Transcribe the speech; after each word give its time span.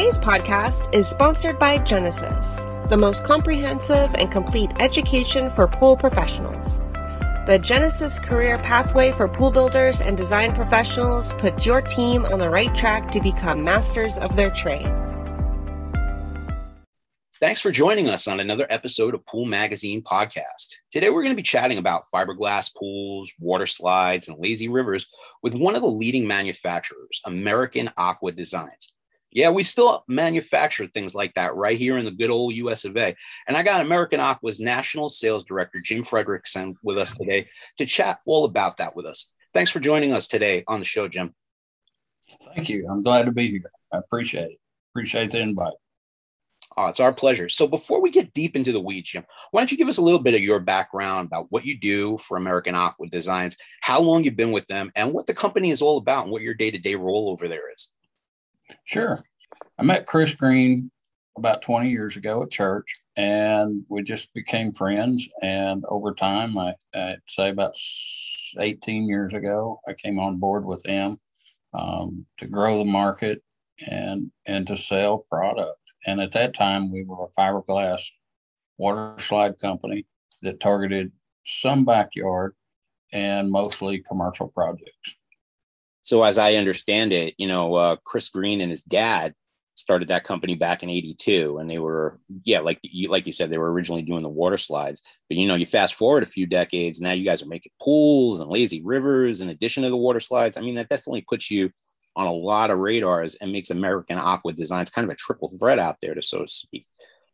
Today's 0.00 0.18
podcast 0.18 0.94
is 0.94 1.06
sponsored 1.06 1.58
by 1.58 1.76
Genesis, 1.76 2.62
the 2.88 2.96
most 2.96 3.22
comprehensive 3.22 4.14
and 4.14 4.32
complete 4.32 4.70
education 4.78 5.50
for 5.50 5.68
pool 5.68 5.94
professionals. 5.94 6.78
The 7.46 7.60
Genesis 7.62 8.18
Career 8.18 8.56
Pathway 8.56 9.12
for 9.12 9.28
Pool 9.28 9.50
Builders 9.50 10.00
and 10.00 10.16
Design 10.16 10.54
Professionals 10.54 11.34
puts 11.34 11.66
your 11.66 11.82
team 11.82 12.24
on 12.24 12.38
the 12.38 12.48
right 12.48 12.74
track 12.74 13.10
to 13.10 13.20
become 13.20 13.62
masters 13.62 14.16
of 14.16 14.36
their 14.36 14.48
trade. 14.48 14.90
Thanks 17.38 17.60
for 17.60 17.70
joining 17.70 18.08
us 18.08 18.26
on 18.26 18.40
another 18.40 18.66
episode 18.70 19.12
of 19.12 19.26
Pool 19.26 19.44
Magazine 19.44 20.02
Podcast. 20.02 20.76
Today, 20.90 21.10
we're 21.10 21.22
going 21.22 21.34
to 21.34 21.36
be 21.36 21.42
chatting 21.42 21.76
about 21.76 22.04
fiberglass 22.10 22.74
pools, 22.74 23.30
water 23.38 23.66
slides, 23.66 24.28
and 24.28 24.38
lazy 24.40 24.68
rivers 24.70 25.06
with 25.42 25.52
one 25.52 25.76
of 25.76 25.82
the 25.82 25.88
leading 25.88 26.26
manufacturers, 26.26 27.20
American 27.26 27.92
Aqua 27.98 28.32
Designs. 28.32 28.94
Yeah, 29.32 29.50
we 29.50 29.62
still 29.62 30.04
manufacture 30.08 30.88
things 30.88 31.14
like 31.14 31.34
that 31.34 31.54
right 31.54 31.78
here 31.78 31.98
in 31.98 32.04
the 32.04 32.10
good 32.10 32.30
old 32.30 32.54
US 32.54 32.84
of 32.84 32.96
A. 32.96 33.14
And 33.46 33.56
I 33.56 33.62
got 33.62 33.80
American 33.80 34.18
Aqua's 34.18 34.58
National 34.58 35.08
Sales 35.08 35.44
Director, 35.44 35.80
Jim 35.80 36.04
Frederickson, 36.04 36.74
with 36.82 36.98
us 36.98 37.16
today 37.16 37.48
to 37.78 37.86
chat 37.86 38.20
all 38.26 38.44
about 38.44 38.78
that 38.78 38.96
with 38.96 39.06
us. 39.06 39.32
Thanks 39.54 39.70
for 39.70 39.80
joining 39.80 40.12
us 40.12 40.26
today 40.26 40.64
on 40.66 40.80
the 40.80 40.84
show, 40.84 41.06
Jim. 41.06 41.34
Thank 42.54 42.68
you. 42.68 42.88
I'm 42.90 43.02
glad 43.02 43.26
to 43.26 43.32
be 43.32 43.48
here. 43.50 43.70
I 43.92 43.98
appreciate 43.98 44.50
it. 44.50 44.58
Appreciate 44.92 45.30
the 45.30 45.38
invite. 45.38 45.74
Oh, 46.76 46.86
it's 46.86 47.00
our 47.00 47.12
pleasure. 47.12 47.48
So 47.48 47.66
before 47.66 48.00
we 48.00 48.10
get 48.10 48.32
deep 48.32 48.56
into 48.56 48.72
the 48.72 48.80
weeds, 48.80 49.10
Jim, 49.10 49.24
why 49.50 49.60
don't 49.60 49.70
you 49.70 49.78
give 49.78 49.88
us 49.88 49.98
a 49.98 50.02
little 50.02 50.20
bit 50.20 50.34
of 50.34 50.40
your 50.40 50.60
background 50.60 51.26
about 51.26 51.46
what 51.50 51.64
you 51.64 51.78
do 51.78 52.16
for 52.18 52.36
American 52.36 52.74
Aqua 52.74 53.08
Designs, 53.08 53.56
how 53.80 54.00
long 54.00 54.24
you've 54.24 54.36
been 54.36 54.52
with 54.52 54.66
them, 54.68 54.90
and 54.94 55.12
what 55.12 55.26
the 55.26 55.34
company 55.34 55.70
is 55.70 55.82
all 55.82 55.98
about, 55.98 56.24
and 56.24 56.32
what 56.32 56.42
your 56.42 56.54
day-to-day 56.54 56.94
role 56.94 57.28
over 57.30 57.48
there 57.48 57.72
is? 57.72 57.92
Sure. 58.84 59.18
I 59.80 59.82
met 59.82 60.06
Chris 60.06 60.34
Green 60.34 60.90
about 61.38 61.62
20 61.62 61.88
years 61.88 62.14
ago 62.14 62.42
at 62.42 62.50
church, 62.50 63.00
and 63.16 63.82
we 63.88 64.02
just 64.02 64.30
became 64.34 64.74
friends. 64.74 65.26
And 65.40 65.82
over 65.88 66.12
time, 66.12 66.58
I, 66.58 66.74
I'd 66.94 67.22
say 67.26 67.48
about 67.48 67.74
18 68.58 69.08
years 69.08 69.32
ago, 69.32 69.80
I 69.88 69.94
came 69.94 70.18
on 70.18 70.36
board 70.36 70.66
with 70.66 70.84
him 70.84 71.18
um, 71.72 72.26
to 72.40 72.46
grow 72.46 72.76
the 72.76 72.84
market 72.84 73.42
and 73.88 74.30
and 74.44 74.66
to 74.66 74.76
sell 74.76 75.24
product. 75.30 75.80
And 76.06 76.20
at 76.20 76.32
that 76.32 76.52
time, 76.52 76.92
we 76.92 77.02
were 77.02 77.24
a 77.24 77.40
fiberglass 77.40 78.02
water 78.76 79.14
slide 79.18 79.58
company 79.60 80.04
that 80.42 80.60
targeted 80.60 81.10
some 81.46 81.86
backyard 81.86 82.54
and 83.14 83.50
mostly 83.50 84.04
commercial 84.06 84.48
projects. 84.48 85.16
So, 86.02 86.22
as 86.22 86.36
I 86.36 86.56
understand 86.56 87.14
it, 87.14 87.32
you 87.38 87.46
know, 87.46 87.76
uh, 87.76 87.96
Chris 88.04 88.28
Green 88.28 88.60
and 88.60 88.70
his 88.70 88.82
dad 88.82 89.34
started 89.74 90.08
that 90.08 90.24
company 90.24 90.54
back 90.54 90.82
in 90.82 90.90
82 90.90 91.58
and 91.58 91.68
they 91.68 91.78
were 91.78 92.18
yeah 92.44 92.60
like 92.60 92.78
you 92.82 93.08
like 93.08 93.26
you 93.26 93.32
said 93.32 93.50
they 93.50 93.58
were 93.58 93.72
originally 93.72 94.02
doing 94.02 94.22
the 94.22 94.28
water 94.28 94.58
slides. 94.58 95.02
But 95.28 95.38
you 95.38 95.46
know 95.46 95.54
you 95.54 95.66
fast 95.66 95.94
forward 95.94 96.22
a 96.22 96.26
few 96.26 96.46
decades 96.46 97.00
now 97.00 97.12
you 97.12 97.24
guys 97.24 97.42
are 97.42 97.46
making 97.46 97.72
pools 97.80 98.40
and 98.40 98.50
lazy 98.50 98.82
rivers 98.84 99.40
in 99.40 99.48
addition 99.48 99.82
to 99.82 99.90
the 99.90 99.96
water 99.96 100.20
slides. 100.20 100.56
I 100.56 100.60
mean 100.60 100.74
that 100.74 100.88
definitely 100.88 101.24
puts 101.28 101.50
you 101.50 101.70
on 102.16 102.26
a 102.26 102.32
lot 102.32 102.70
of 102.70 102.78
radars 102.78 103.36
and 103.36 103.52
makes 103.52 103.70
american 103.70 104.18
aqua 104.18 104.52
designs 104.52 104.90
kind 104.90 105.04
of 105.04 105.12
a 105.12 105.16
triple 105.16 105.48
threat 105.48 105.78
out 105.78 105.96
there 106.02 106.14
to 106.14 106.22
so 106.22 106.40
to 106.40 106.48
speak. 106.48 106.86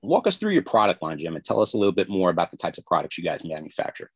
Walk 0.03 0.27
us 0.27 0.37
through 0.37 0.53
your 0.53 0.63
product 0.63 1.03
line 1.03 1.19
jim 1.19 1.35
and 1.35 1.45
tell 1.45 1.61
us 1.61 1.75
a 1.75 1.79
little 1.79 1.95
bit 1.95 2.09
more 2.09 2.31
about 2.31 2.51
the 2.51 2.57
types 2.57 2.79
of 2.79 2.85
products 2.87 3.19
you 3.19 3.25
guys 3.25 3.45
manufacture. 3.45 4.09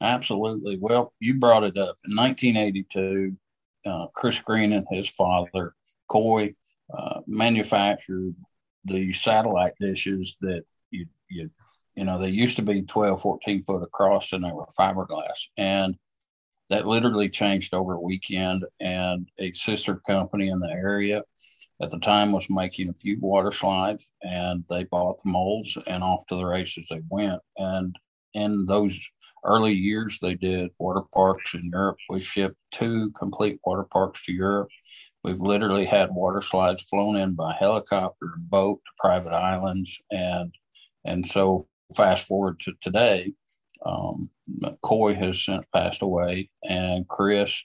Absolutely. 0.00 0.78
Well 0.80 1.12
you 1.20 1.34
brought 1.34 1.64
it 1.64 1.76
up. 1.76 1.98
In 2.06 2.16
1982 2.16 3.36
uh, 3.86 4.06
Chris 4.14 4.38
Green 4.40 4.72
and 4.72 4.86
his 4.90 5.08
father, 5.08 5.74
Coy, 6.08 6.54
uh, 6.96 7.20
manufactured 7.26 8.34
the 8.84 9.12
satellite 9.12 9.74
dishes 9.80 10.36
that 10.40 10.64
you, 10.90 11.06
you, 11.28 11.50
you 11.94 12.04
know, 12.04 12.18
they 12.18 12.30
used 12.30 12.56
to 12.56 12.62
be 12.62 12.82
12, 12.82 13.20
14 13.20 13.64
foot 13.64 13.82
across 13.82 14.32
and 14.32 14.44
they 14.44 14.52
were 14.52 14.66
fiberglass. 14.78 15.48
And 15.56 15.96
that 16.70 16.86
literally 16.86 17.28
changed 17.28 17.74
over 17.74 17.94
a 17.94 18.00
weekend. 18.00 18.64
And 18.80 19.28
a 19.38 19.52
sister 19.52 19.96
company 20.06 20.48
in 20.48 20.60
the 20.60 20.70
area 20.70 21.22
at 21.82 21.90
the 21.90 21.98
time 21.98 22.32
was 22.32 22.48
making 22.48 22.88
a 22.88 22.94
few 22.94 23.18
water 23.20 23.52
slides 23.52 24.10
and 24.22 24.64
they 24.68 24.84
bought 24.84 25.22
the 25.22 25.30
molds 25.30 25.76
and 25.86 26.02
off 26.02 26.26
to 26.26 26.36
the 26.36 26.44
races 26.44 26.88
they 26.88 27.02
went. 27.08 27.40
And 27.56 27.96
in 28.34 28.64
those 28.66 28.98
early 29.44 29.72
years, 29.72 30.18
they 30.20 30.34
did 30.34 30.70
water 30.78 31.02
parks 31.12 31.54
in 31.54 31.70
Europe. 31.72 31.98
We 32.08 32.20
shipped 32.20 32.56
two 32.70 33.10
complete 33.12 33.58
water 33.64 33.84
parks 33.84 34.24
to 34.26 34.32
Europe. 34.32 34.68
We've 35.22 35.40
literally 35.40 35.84
had 35.84 36.14
water 36.14 36.40
slides 36.40 36.82
flown 36.82 37.16
in 37.16 37.34
by 37.34 37.54
helicopter 37.58 38.26
and 38.36 38.50
boat 38.50 38.80
to 38.84 38.92
private 38.98 39.32
islands, 39.32 40.00
and 40.10 40.54
and 41.04 41.26
so 41.26 41.66
fast 41.94 42.26
forward 42.26 42.60
to 42.60 42.72
today, 42.80 43.32
um, 43.84 44.30
Coy 44.82 45.14
has 45.14 45.44
since 45.44 45.64
passed 45.74 46.02
away, 46.02 46.50
and 46.62 47.06
Chris 47.08 47.64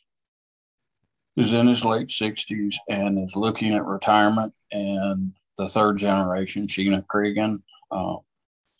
is 1.37 1.53
in 1.53 1.67
his 1.67 1.85
late 1.85 2.09
sixties 2.09 2.77
and 2.89 3.23
is 3.23 3.35
looking 3.35 3.73
at 3.73 3.85
retirement. 3.85 4.53
And 4.71 5.33
the 5.57 5.69
third 5.69 5.97
generation, 5.97 6.67
Sheena 6.67 7.05
Cregan, 7.07 7.63
uh, 7.91 8.17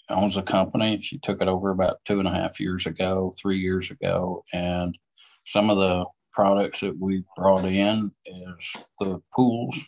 owns 0.10 0.38
a 0.38 0.42
company. 0.42 1.00
She 1.02 1.18
took 1.20 1.42
it 1.42 1.48
over 1.48 1.72
about 1.72 2.00
two 2.06 2.20
and 2.20 2.28
a 2.28 2.34
half 2.34 2.60
years 2.60 2.86
ago, 2.86 3.34
three 3.42 3.60
years 3.60 3.90
ago, 3.92 4.44
and 4.54 4.98
some 5.46 5.70
of 5.70 5.78
the 5.78 6.06
products 6.36 6.82
that 6.82 7.00
we 7.00 7.24
brought 7.38 7.66
in 7.66 8.12
is 8.26 8.74
the 9.00 9.22
pools, 9.34 9.80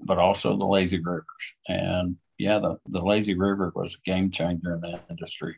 but 0.00 0.18
also 0.18 0.56
the 0.56 0.66
lazy 0.66 1.00
rivers. 1.00 1.24
And 1.66 2.16
yeah, 2.38 2.58
the, 2.58 2.76
the 2.88 3.02
lazy 3.02 3.34
river 3.34 3.72
was 3.74 3.94
a 3.94 4.10
game 4.10 4.30
changer 4.30 4.74
in 4.74 4.80
the 4.80 5.00
industry. 5.08 5.56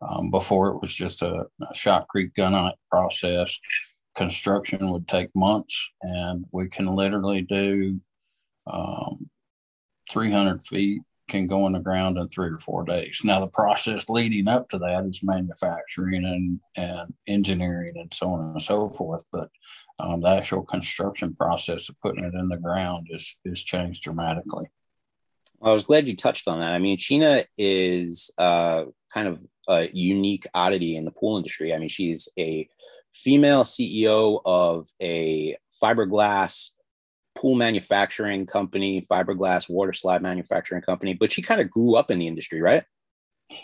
Um, 0.00 0.30
before 0.30 0.68
it 0.68 0.80
was 0.80 0.94
just 0.94 1.22
a, 1.22 1.46
a 1.60 2.04
creek 2.08 2.32
gunite 2.34 2.74
process. 2.90 3.58
Construction 4.16 4.90
would 4.92 5.08
take 5.08 5.28
months, 5.34 5.90
and 6.00 6.46
we 6.52 6.68
can 6.68 6.86
literally 6.86 7.42
do 7.42 8.00
um, 8.66 9.28
300 10.10 10.62
feet 10.62 11.02
can 11.28 11.46
go 11.46 11.66
in 11.66 11.72
the 11.72 11.80
ground 11.80 12.18
in 12.18 12.28
three 12.28 12.48
or 12.48 12.58
four 12.58 12.84
days. 12.84 13.20
Now, 13.24 13.40
the 13.40 13.48
process 13.48 14.08
leading 14.08 14.48
up 14.48 14.68
to 14.70 14.78
that 14.78 15.04
is 15.04 15.22
manufacturing 15.22 16.24
and, 16.24 16.60
and 16.76 17.12
engineering 17.26 17.94
and 17.96 18.12
so 18.12 18.30
on 18.30 18.52
and 18.52 18.62
so 18.62 18.88
forth. 18.88 19.24
But 19.32 19.48
um, 19.98 20.20
the 20.20 20.28
actual 20.28 20.62
construction 20.62 21.34
process 21.34 21.88
of 21.88 22.00
putting 22.00 22.24
it 22.24 22.34
in 22.34 22.48
the 22.48 22.56
ground 22.56 23.08
is, 23.10 23.36
is 23.44 23.62
changed 23.62 24.02
dramatically. 24.02 24.66
Well, 25.58 25.70
I 25.70 25.74
was 25.74 25.84
glad 25.84 26.06
you 26.06 26.16
touched 26.16 26.48
on 26.48 26.60
that. 26.60 26.70
I 26.70 26.78
mean, 26.78 26.98
Sheena 26.98 27.44
is 27.56 28.30
uh, 28.38 28.84
kind 29.12 29.28
of 29.28 29.44
a 29.68 29.88
unique 29.92 30.46
oddity 30.54 30.96
in 30.96 31.04
the 31.04 31.10
pool 31.10 31.38
industry. 31.38 31.74
I 31.74 31.78
mean, 31.78 31.88
she's 31.88 32.28
a 32.38 32.68
female 33.14 33.64
CEO 33.64 34.40
of 34.44 34.88
a 35.00 35.56
fiberglass 35.82 36.70
pool 37.36 37.54
manufacturing 37.54 38.46
company, 38.46 39.06
fiberglass 39.10 39.68
water 39.68 39.92
slide 39.92 40.22
manufacturing 40.22 40.82
company, 40.82 41.14
but 41.14 41.30
she 41.30 41.42
kind 41.42 41.60
of 41.60 41.70
grew 41.70 41.94
up 41.94 42.10
in 42.10 42.18
the 42.18 42.26
industry, 42.26 42.60
right? 42.60 42.84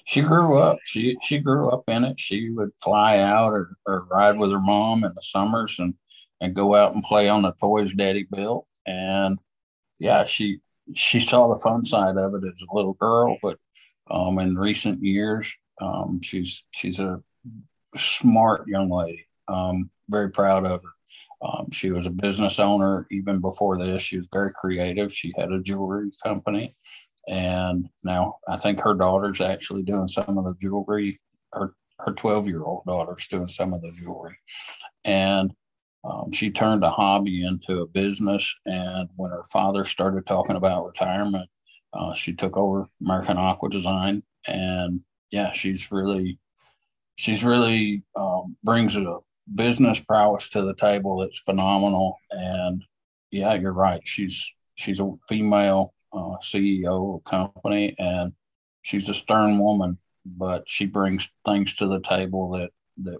She 0.07 0.21
grew 0.21 0.59
up. 0.59 0.79
She 0.85 1.17
she 1.23 1.39
grew 1.39 1.69
up 1.71 1.85
in 1.89 2.05
it. 2.05 2.21
She 2.21 2.51
would 2.51 2.71
fly 2.83 3.19
out 3.19 3.53
or, 3.53 3.77
or 3.87 4.07
ride 4.11 4.39
with 4.39 4.53
her 4.53 4.61
mom 4.61 5.05
in 5.05 5.13
the 5.15 5.23
summers 5.23 5.75
and 5.79 5.95
and 6.41 6.55
go 6.55 6.75
out 6.75 6.95
and 6.95 7.03
play 7.03 7.29
on 7.29 7.43
the 7.43 7.53
toys 7.61 7.93
daddy 7.95 8.27
built. 8.31 8.67
And 8.87 9.39
yeah, 9.99 10.27
she 10.27 10.61
she 10.95 11.21
saw 11.21 11.49
the 11.49 11.61
fun 11.61 11.85
side 11.85 12.17
of 12.17 12.35
it 12.35 12.45
as 12.45 12.63
a 12.63 12.75
little 12.75 12.95
girl, 12.95 13.37
but 13.43 13.59
um, 14.11 14.39
in 14.39 14.57
recent 14.57 15.03
years, 15.03 15.53
um, 15.81 16.21
she's 16.23 16.65
she's 16.71 17.01
a 17.01 17.23
smart 17.97 18.69
young 18.69 18.91
lady. 18.91 19.27
Um, 19.49 19.91
very 20.09 20.31
proud 20.31 20.65
of 20.65 20.83
her. 20.83 20.91
Um, 21.45 21.71
she 21.73 21.91
was 21.91 22.07
a 22.07 22.11
business 22.11 22.59
owner 22.59 23.07
even 23.11 23.41
before 23.41 23.77
this. 23.77 24.03
She 24.03 24.17
was 24.17 24.29
very 24.33 24.53
creative. 24.53 25.13
She 25.13 25.33
had 25.37 25.51
a 25.51 25.61
jewelry 25.61 26.11
company. 26.23 26.75
And 27.29 27.89
now 28.05 28.39
I 28.49 28.57
think 28.57 28.81
her 28.81 28.95
daughter's 28.95 29.41
actually 29.41 29.83
doing 29.83 30.07
some 30.09 30.39
of 30.39 30.45
the 30.45 30.55
jewelry. 30.61 31.21
Her 31.53 31.75
her 32.05 32.13
12 32.13 32.49
year 32.49 32.65
old 32.65 32.85
daughter's 32.85 33.27
doing 33.29 33.49
some 33.49 33.73
of 33.73 33.81
the 33.81 33.93
jewelry. 33.93 34.37
And 35.05 35.53
um, 36.05 36.33
she 36.33 36.51
turned 36.51 36.83
a 36.83 36.91
hobby 36.91 37.45
into 37.45 37.83
a 37.83 37.87
business. 37.87 38.53
And 38.67 39.09
when 39.17 39.31
her 39.31 39.45
father 39.53 39.85
started 39.85 40.27
talking 40.27 40.57
about 40.57 40.87
retirement, 40.87 41.49
uh, 41.93 42.13
she 42.15 42.33
took 42.33 42.57
over 42.57 42.89
American 43.01 43.39
Aqua 43.39 43.71
Design. 43.71 44.23
And 44.47 45.01
yeah, 45.31 45.53
she's 45.53 45.93
really, 45.93 46.39
she's 47.17 47.45
really 47.45 48.03
um, 48.17 48.57
brings 48.65 48.97
a 48.97 49.19
business 49.53 50.01
prowess 50.01 50.51
to 50.51 50.63
the 50.63 50.75
table 50.75 51.19
that's 51.19 51.39
phenomenal. 51.41 52.19
And 52.31 52.85
yeah, 53.31 53.55
you're 53.55 53.73
right. 53.73 54.03
She's 54.05 54.55
she's 54.75 55.01
a 55.01 55.13
female 55.29 55.95
uh, 56.13 56.37
CEO 56.43 57.15
of 57.15 57.23
a 57.25 57.31
company, 57.31 57.95
and 57.99 58.33
she's 58.83 59.09
a 59.09 59.15
stern 59.15 59.59
woman, 59.59 59.99
but 60.25 60.65
she 60.67 60.87
brings 60.87 61.31
things 61.45 61.75
to 61.77 61.87
the 61.87 62.01
table 62.01 62.51
that 62.51 62.71
that 63.05 63.19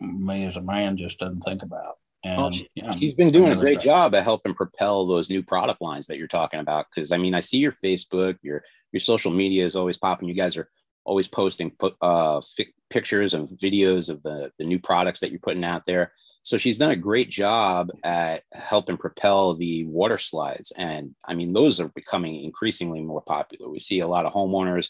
me 0.00 0.44
as 0.44 0.56
a 0.56 0.62
man 0.62 0.96
just 0.96 1.18
doesn't 1.18 1.40
think 1.42 1.62
about. 1.62 1.96
And 2.24 2.42
well, 2.42 2.50
she, 2.50 2.68
yeah, 2.74 2.94
she's 2.96 3.14
been 3.14 3.32
doing 3.32 3.52
a 3.52 3.56
great 3.56 3.80
job 3.80 4.14
at 4.14 4.24
helping 4.24 4.54
propel 4.54 5.06
those 5.06 5.30
new 5.30 5.42
product 5.42 5.80
lines 5.80 6.08
that 6.08 6.18
you're 6.18 6.26
talking 6.26 6.60
about. 6.60 6.86
Because 6.92 7.12
I 7.12 7.16
mean, 7.16 7.34
I 7.34 7.40
see 7.40 7.58
your 7.58 7.72
Facebook, 7.72 8.36
your 8.42 8.62
your 8.92 9.00
social 9.00 9.30
media 9.30 9.64
is 9.64 9.76
always 9.76 9.96
popping. 9.96 10.28
You 10.28 10.34
guys 10.34 10.56
are 10.56 10.68
always 11.08 11.26
posting 11.26 11.72
uh, 12.00 12.40
fi- 12.40 12.74
pictures 12.90 13.34
and 13.34 13.48
videos 13.48 14.10
of 14.10 14.22
the 14.22 14.52
the 14.58 14.64
new 14.64 14.78
products 14.78 15.20
that 15.20 15.30
you're 15.30 15.40
putting 15.40 15.64
out 15.64 15.84
there. 15.86 16.12
So 16.42 16.56
she's 16.56 16.78
done 16.78 16.92
a 16.92 16.96
great 16.96 17.30
job 17.30 17.90
at 18.04 18.42
helping 18.52 18.96
propel 18.96 19.54
the 19.54 19.84
water 19.86 20.18
slides, 20.18 20.72
and 20.76 21.14
I 21.26 21.34
mean, 21.34 21.52
those 21.52 21.80
are 21.80 21.88
becoming 21.88 22.44
increasingly 22.44 23.00
more 23.00 23.22
popular. 23.22 23.68
We 23.68 23.80
see 23.80 24.00
a 24.00 24.08
lot 24.08 24.26
of 24.26 24.32
homeowners 24.32 24.88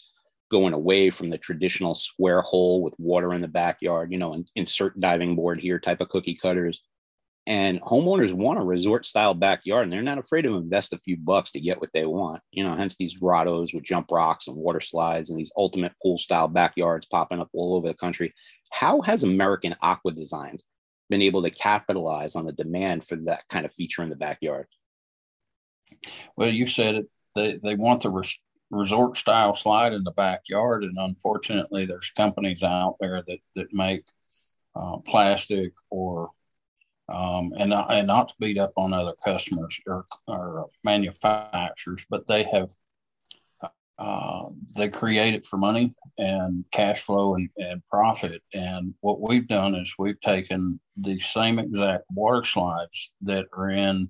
going 0.51 0.73
away 0.73 1.09
from 1.09 1.29
the 1.29 1.37
traditional 1.37 1.95
square 1.95 2.41
hole 2.41 2.81
with 2.81 2.99
water 2.99 3.33
in 3.33 3.41
the 3.41 3.47
backyard, 3.47 4.11
you 4.11 4.17
know, 4.17 4.33
and 4.33 4.49
insert 4.55 4.99
diving 4.99 5.35
board 5.35 5.61
here 5.61 5.79
type 5.79 6.01
of 6.01 6.09
cookie 6.09 6.35
cutters. 6.41 6.81
And 7.49 7.81
homeowners 7.81 8.31
want 8.31 8.59
a 8.59 8.63
resort 8.63 9.07
style 9.07 9.33
backyard 9.33 9.83
and 9.83 9.91
they're 9.91 10.03
not 10.03 10.19
afraid 10.19 10.43
to 10.43 10.55
invest 10.55 10.93
a 10.93 10.99
few 10.99 11.17
bucks 11.17 11.51
to 11.53 11.59
get 11.59 11.81
what 11.81 11.89
they 11.95 12.05
want. 12.05 12.43
You 12.51 12.63
know, 12.63 12.75
hence 12.75 12.95
these 12.95 13.15
grottos 13.15 13.73
with 13.73 13.83
jump 13.83 14.11
rocks 14.11 14.47
and 14.47 14.55
water 14.55 14.79
slides 14.79 15.31
and 15.31 15.39
these 15.39 15.51
ultimate 15.57 15.93
pool 15.99 16.19
style 16.19 16.47
backyards 16.47 17.07
popping 17.07 17.39
up 17.39 17.49
all 17.51 17.75
over 17.75 17.87
the 17.87 17.95
country. 17.95 18.35
How 18.71 19.01
has 19.01 19.23
American 19.23 19.75
Aqua 19.81 20.11
Designs 20.11 20.63
been 21.09 21.23
able 21.23 21.41
to 21.41 21.49
capitalize 21.49 22.35
on 22.35 22.45
the 22.45 22.53
demand 22.53 23.07
for 23.07 23.15
that 23.15 23.43
kind 23.49 23.65
of 23.65 23.73
feature 23.73 24.03
in 24.03 24.09
the 24.09 24.15
backyard? 24.15 24.67
Well, 26.37 26.49
you 26.49 26.67
said 26.67 26.95
it. 26.95 27.09
They, 27.33 27.57
they 27.57 27.73
want 27.73 28.03
the 28.03 28.11
res- 28.11 28.39
resort 28.69 29.17
style 29.17 29.55
slide 29.55 29.93
in 29.93 30.03
the 30.03 30.11
backyard. 30.11 30.83
And 30.83 30.97
unfortunately, 30.99 31.87
there's 31.87 32.11
companies 32.15 32.61
out 32.61 32.97
there 32.99 33.23
that, 33.27 33.39
that 33.55 33.73
make 33.73 34.03
uh, 34.75 34.97
plastic 34.97 35.73
or 35.89 36.29
um, 37.11 37.53
and 37.57 37.69
not, 37.69 37.91
and 37.91 38.07
not 38.07 38.29
to 38.29 38.35
beat 38.39 38.57
up 38.57 38.73
on 38.77 38.93
other 38.93 39.13
customers 39.23 39.79
or, 39.87 40.05
or 40.27 40.69
manufacturers, 40.83 42.05
but 42.09 42.27
they 42.27 42.43
have 42.43 42.69
uh, 43.97 44.45
they 44.77 44.87
create 44.87 45.33
it 45.33 45.45
for 45.45 45.57
money 45.57 45.91
and 46.17 46.63
cash 46.71 47.01
flow 47.01 47.35
and, 47.35 47.49
and 47.57 47.83
profit. 47.85 48.41
And 48.53 48.93
what 49.01 49.19
we've 49.19 49.47
done 49.47 49.75
is 49.75 49.93
we've 49.99 50.21
taken 50.21 50.79
the 50.95 51.19
same 51.19 51.59
exact 51.59 52.05
water 52.09 52.45
slides 52.45 53.11
that 53.23 53.47
are 53.51 53.69
in 53.69 54.09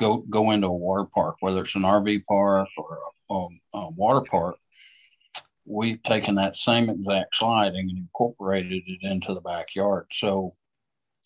go 0.00 0.24
go 0.28 0.50
into 0.50 0.66
a 0.66 0.72
water 0.72 1.04
park, 1.14 1.36
whether 1.38 1.60
it's 1.60 1.76
an 1.76 1.82
RV 1.82 2.24
park 2.26 2.68
or 2.76 2.98
a 3.30 3.46
uh, 3.74 3.90
water 3.90 4.26
park, 4.28 4.56
we've 5.64 6.02
taken 6.02 6.34
that 6.34 6.56
same 6.56 6.90
exact 6.90 7.36
slide 7.36 7.74
and 7.74 7.90
incorporated 7.90 8.82
it 8.86 8.98
into 9.02 9.34
the 9.34 9.40
backyard. 9.40 10.06
So 10.10 10.54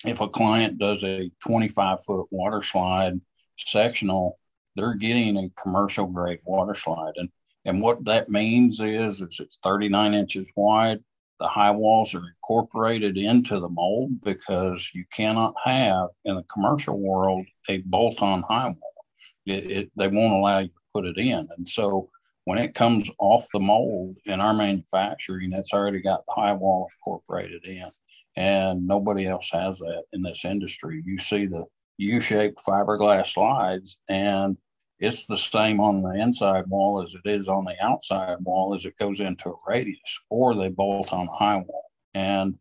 if 0.05 0.21
a 0.21 0.29
client 0.29 0.79
does 0.79 1.03
a 1.03 1.31
25 1.47 2.05
foot 2.05 2.27
water 2.31 2.63
slide 2.63 3.21
sectional, 3.59 4.39
they're 4.77 4.95
getting 4.95 5.37
a 5.37 5.51
commercial 5.61 6.07
grade 6.07 6.41
water 6.45 6.75
slide. 6.75 7.13
And, 7.17 7.29
and 7.65 7.81
what 7.81 8.05
that 8.05 8.29
means 8.29 8.81
is, 8.81 9.23
is 9.23 9.41
it's 9.41 9.59
39 9.63 10.15
inches 10.15 10.51
wide. 10.57 10.99
The 11.41 11.49
high 11.49 11.71
walls 11.71 12.15
are 12.15 12.23
incorporated 12.27 13.17
into 13.17 13.59
the 13.59 13.69
mold 13.69 14.21
because 14.23 14.91
you 14.95 15.05
cannot 15.13 15.55
have 15.65 16.09
in 16.25 16.37
the 16.37 16.45
commercial 16.45 16.99
world 16.99 17.45
a 17.69 17.79
bolt 17.79 18.23
on 18.23 18.43
high 18.43 18.69
wall. 18.69 19.05
It, 19.47 19.71
it, 19.71 19.91
they 19.97 20.09
won't 20.09 20.35
allow 20.35 20.61
you 20.61 20.69
to 20.69 20.75
put 20.93 21.05
it 21.07 21.19
in. 21.19 21.49
And 21.57 21.69
so 21.69 22.09
when 22.45 22.59
it 22.59 22.75
comes 22.75 23.11
off 23.19 23.47
the 23.53 23.61
mold 23.61 24.17
in 24.27 24.41
our 24.41 24.55
manufacturing, 24.55 25.53
it's 25.53 25.73
already 25.73 26.01
got 26.01 26.25
the 26.27 26.33
high 26.33 26.53
wall 26.53 26.89
incorporated 26.99 27.65
in. 27.65 27.89
And 28.37 28.87
nobody 28.87 29.27
else 29.27 29.51
has 29.53 29.79
that 29.79 30.05
in 30.13 30.23
this 30.23 30.45
industry. 30.45 31.03
You 31.05 31.19
see 31.19 31.47
the 31.47 31.65
U 31.99 32.21
shaped 32.21 32.65
fiberglass 32.65 33.29
slides, 33.29 33.99
and 34.09 34.57
it's 34.99 35.27
the 35.27 35.37
same 35.37 35.81
on 35.81 36.03
the 36.03 36.21
inside 36.21 36.67
wall 36.67 37.03
as 37.03 37.15
it 37.15 37.29
is 37.29 37.49
on 37.49 37.65
the 37.65 37.77
outside 37.85 38.39
wall 38.41 38.75
as 38.75 38.85
it 38.85 38.99
goes 38.99 39.21
into 39.21 39.51
a 39.51 39.55
radius, 39.67 39.99
or 40.31 40.55
they 40.55 40.69
bolt 40.69 41.13
on 41.13 41.27
the 41.27 41.33
high 41.33 41.59
wall. 41.59 41.85
And 42.15 42.59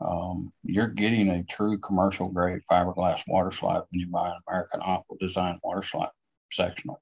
um, 0.00 0.52
you're 0.64 0.88
getting 0.88 1.28
a 1.28 1.44
true 1.44 1.78
commercial 1.78 2.28
grade 2.28 2.62
fiberglass 2.70 3.22
water 3.26 3.50
slide 3.50 3.82
when 3.90 4.00
you 4.00 4.08
buy 4.08 4.28
an 4.28 4.40
American 4.48 4.80
Aqua 4.82 5.16
Design 5.20 5.58
water 5.62 5.82
slide 5.82 6.10
sectional. 6.50 7.00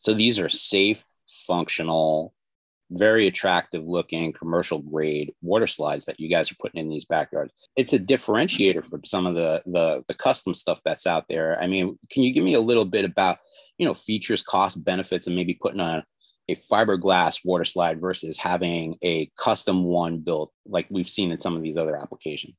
So 0.00 0.12
these 0.12 0.38
are 0.38 0.50
safe, 0.50 1.02
functional, 1.46 2.34
very 2.96 3.26
attractive 3.26 3.84
looking 3.84 4.32
commercial 4.32 4.78
grade 4.78 5.32
water 5.42 5.66
slides 5.66 6.04
that 6.06 6.20
you 6.20 6.28
guys 6.28 6.50
are 6.50 6.56
putting 6.60 6.80
in 6.80 6.88
these 6.88 7.04
backyards. 7.04 7.52
It's 7.76 7.92
a 7.92 7.98
differentiator 7.98 8.88
from 8.88 9.04
some 9.04 9.26
of 9.26 9.34
the, 9.34 9.62
the 9.66 10.04
the 10.08 10.14
custom 10.14 10.54
stuff 10.54 10.80
that's 10.84 11.06
out 11.06 11.24
there. 11.28 11.60
I 11.60 11.66
mean, 11.66 11.98
can 12.10 12.22
you 12.22 12.32
give 12.32 12.44
me 12.44 12.54
a 12.54 12.60
little 12.60 12.84
bit 12.84 13.04
about, 13.04 13.38
you 13.78 13.86
know, 13.86 13.94
features, 13.94 14.42
cost, 14.42 14.84
benefits, 14.84 15.26
and 15.26 15.36
maybe 15.36 15.54
putting 15.54 15.80
a 15.80 16.04
a 16.48 16.54
fiberglass 16.56 17.40
water 17.44 17.64
slide 17.64 18.00
versus 18.00 18.38
having 18.38 18.96
a 19.02 19.30
custom 19.38 19.84
one 19.84 20.18
built 20.18 20.52
like 20.66 20.86
we've 20.90 21.08
seen 21.08 21.32
in 21.32 21.38
some 21.38 21.56
of 21.56 21.62
these 21.62 21.78
other 21.78 21.96
applications? 21.96 22.56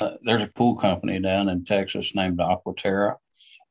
Uh, 0.00 0.12
there's 0.22 0.42
a 0.42 0.52
pool 0.54 0.76
company 0.76 1.20
down 1.20 1.48
in 1.48 1.64
Texas 1.64 2.14
named 2.14 2.38
Aquaterra, 2.38 3.16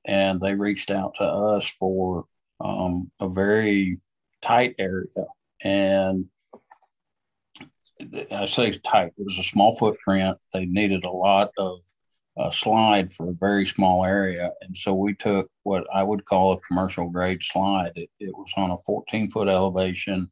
and 0.06 0.40
they 0.40 0.54
reached 0.54 0.92
out 0.92 1.16
to 1.16 1.24
us 1.24 1.66
for 1.66 2.26
um, 2.60 3.10
a 3.20 3.28
very 3.28 4.00
tight 4.42 4.76
area. 4.80 5.28
And 5.64 6.26
I 8.32 8.46
say 8.46 8.72
tight, 8.72 9.14
it 9.18 9.26
was 9.26 9.38
a 9.38 9.44
small 9.44 9.76
footprint. 9.76 10.38
They 10.54 10.66
needed 10.66 11.04
a 11.04 11.12
lot 11.12 11.52
of 11.58 11.80
uh, 12.38 12.50
slide 12.50 13.12
for 13.12 13.30
a 13.30 13.34
very 13.34 13.66
small 13.66 14.06
area. 14.06 14.52
And 14.62 14.76
so 14.76 14.94
we 14.94 15.14
took 15.16 15.50
what 15.64 15.86
I 15.94 16.04
would 16.04 16.26
call 16.26 16.54
a 16.54 16.60
commercial 16.62 17.10
grade 17.10 17.44
slide. 17.44 17.92
It, 17.96 18.10
it 18.20 18.36
was 18.36 18.52
on 18.58 18.72
a 18.72 18.78
14 18.86 19.30
foot 19.30 19.48
elevation. 19.48 20.32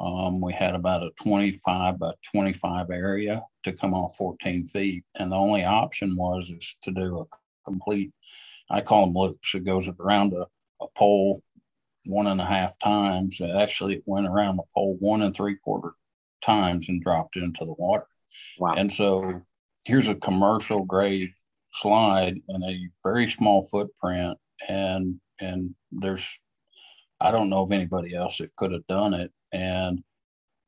Um, 0.00 0.42
we 0.42 0.52
had 0.52 0.74
about 0.74 1.02
a 1.02 1.10
25 1.22 1.98
by 1.98 2.12
25 2.32 2.90
area 2.90 3.42
to 3.64 3.72
come 3.72 3.94
off 3.94 4.16
14 4.16 4.68
feet. 4.68 5.04
And 5.14 5.32
the 5.32 5.36
only 5.36 5.64
option 5.64 6.16
was 6.16 6.50
is 6.50 6.76
to 6.82 6.90
do 6.90 7.20
a 7.20 7.24
complete, 7.64 8.12
I 8.70 8.82
call 8.82 9.06
them 9.06 9.14
loops. 9.14 9.54
It 9.54 9.64
goes 9.64 9.88
around 9.88 10.34
a, 10.34 10.46
a 10.82 10.86
pole 10.94 11.42
one 12.08 12.26
and 12.26 12.40
a 12.40 12.44
half 12.44 12.78
times. 12.78 13.40
Actually, 13.40 13.94
it 13.94 14.02
went 14.06 14.26
around 14.26 14.56
the 14.56 14.64
pole 14.74 14.96
one 15.00 15.22
and 15.22 15.34
three 15.34 15.56
quarter 15.56 15.92
times 16.42 16.88
and 16.88 17.02
dropped 17.02 17.36
into 17.36 17.64
the 17.64 17.74
water. 17.74 18.06
Wow. 18.58 18.74
And 18.74 18.92
so 18.92 19.42
here's 19.84 20.08
a 20.08 20.14
commercial 20.14 20.84
grade 20.84 21.30
slide 21.72 22.36
in 22.48 22.62
a 22.64 22.88
very 23.04 23.28
small 23.28 23.66
footprint. 23.66 24.38
And 24.68 25.20
and 25.40 25.74
there's 25.92 26.24
I 27.20 27.30
don't 27.30 27.50
know 27.50 27.62
of 27.62 27.72
anybody 27.72 28.14
else 28.14 28.38
that 28.38 28.54
could 28.56 28.72
have 28.72 28.86
done 28.86 29.14
it. 29.14 29.32
And 29.52 30.02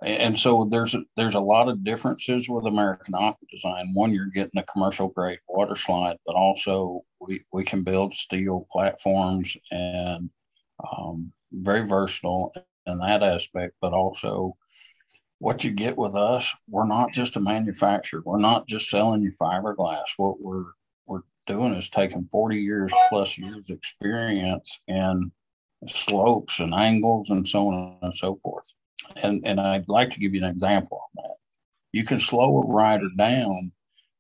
and 0.03 0.37
so 0.37 0.67
there's 0.71 0.95
a, 0.95 1.03
there's 1.17 1.35
a 1.35 1.41
lot 1.41 1.69
of 1.69 1.85
differences 1.85 2.49
with 2.49 2.65
American 2.65 3.15
Aqua 3.15 3.47
Design. 3.51 3.93
One, 3.95 4.13
you're 4.13 4.31
getting 4.35 4.59
a 4.59 4.65
commercial 4.65 5.09
grade 5.09 5.41
water 5.47 5.77
slide, 5.77 6.17
but 6.25 6.37
also 6.37 7.03
we, 7.21 7.45
we 7.53 7.65
can 7.65 7.85
build 7.85 8.15
steel 8.15 8.67
platforms 8.73 9.55
and 9.71 10.31
um, 10.97 11.33
very 11.53 11.87
versatile 11.87 12.53
in 12.87 12.99
that 12.99 13.23
aspect, 13.23 13.75
but 13.81 13.93
also 13.93 14.57
what 15.39 15.65
you 15.65 15.71
get 15.71 15.97
with 15.97 16.15
us, 16.15 16.51
we're 16.69 16.87
not 16.87 17.13
just 17.13 17.37
a 17.37 17.41
manufacturer. 17.41 18.23
We're 18.25 18.39
not 18.39 18.69
just 18.69 18.91
selling 18.91 19.23
you 19.23 19.33
fiberglass. 19.41 20.05
What 20.17 20.41
we're 20.41 20.67
we're 21.07 21.23
doing 21.47 21.75
is 21.75 21.89
taking 21.89 22.27
40 22.27 22.57
years 22.61 22.93
plus 23.09 23.39
years 23.39 23.71
experience 23.71 24.83
in 24.87 25.33
slopes 25.89 26.61
and 26.61 26.75
angles 26.75 27.31
and 27.31 27.49
so 27.49 27.69
on 27.69 27.97
and 28.03 28.15
so 28.15 28.35
forth. 28.35 28.71
And 29.17 29.43
and 29.47 29.59
I'd 29.59 29.89
like 29.89 30.11
to 30.11 30.21
give 30.21 30.35
you 30.35 30.45
an 30.45 30.51
example 30.51 31.01
of 31.03 31.23
that. 31.25 31.37
You 31.93 32.05
can 32.05 32.21
slow 32.21 32.59
a 32.59 32.67
rider 32.67 33.09
down 33.17 33.73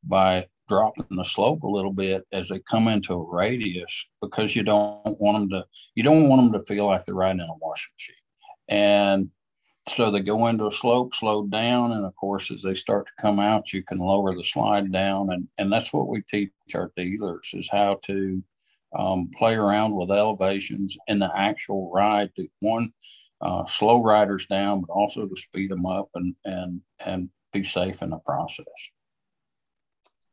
by 0.02 0.46
dropping 0.70 1.16
the 1.16 1.24
slope 1.24 1.64
a 1.64 1.68
little 1.68 1.92
bit 1.92 2.24
as 2.32 2.48
they 2.48 2.60
come 2.60 2.86
into 2.86 3.12
a 3.12 3.34
radius 3.36 4.06
because 4.22 4.54
you 4.54 4.62
don't 4.62 5.20
want 5.20 5.36
them 5.36 5.48
to 5.50 5.64
you 5.96 6.02
don't 6.04 6.28
want 6.28 6.40
them 6.40 6.52
to 6.52 6.64
feel 6.64 6.86
like 6.86 7.04
they're 7.04 7.14
riding 7.16 7.40
in 7.40 7.48
a 7.48 7.58
washing 7.60 7.90
machine. 7.96 8.14
And 8.68 9.30
so 9.88 10.12
they 10.12 10.20
go 10.20 10.46
into 10.46 10.68
a 10.68 10.70
slope 10.70 11.12
slow 11.12 11.44
down 11.48 11.90
and 11.90 12.06
of 12.06 12.14
course 12.14 12.52
as 12.52 12.62
they 12.62 12.74
start 12.74 13.06
to 13.06 13.22
come 13.22 13.40
out 13.40 13.72
you 13.72 13.82
can 13.82 13.98
lower 13.98 14.32
the 14.36 14.44
slide 14.44 14.92
down. 14.92 15.32
And 15.32 15.48
and 15.58 15.72
that's 15.72 15.92
what 15.92 16.06
we 16.06 16.22
teach 16.22 16.52
our 16.76 16.92
dealers 16.96 17.50
is 17.52 17.68
how 17.68 17.98
to 18.04 18.40
um, 18.96 19.28
play 19.36 19.54
around 19.54 19.96
with 19.96 20.12
elevations 20.12 20.96
in 21.08 21.18
the 21.18 21.36
actual 21.36 21.90
ride 21.92 22.30
to 22.36 22.46
one 22.60 22.92
uh, 23.40 23.66
slow 23.66 24.04
riders 24.04 24.46
down 24.46 24.82
but 24.82 24.92
also 24.92 25.26
to 25.26 25.36
speed 25.36 25.72
them 25.72 25.84
up 25.84 26.08
and 26.14 26.36
and 26.44 26.80
and 27.04 27.28
be 27.52 27.64
safe 27.64 28.02
in 28.02 28.10
the 28.10 28.18
process 28.18 28.92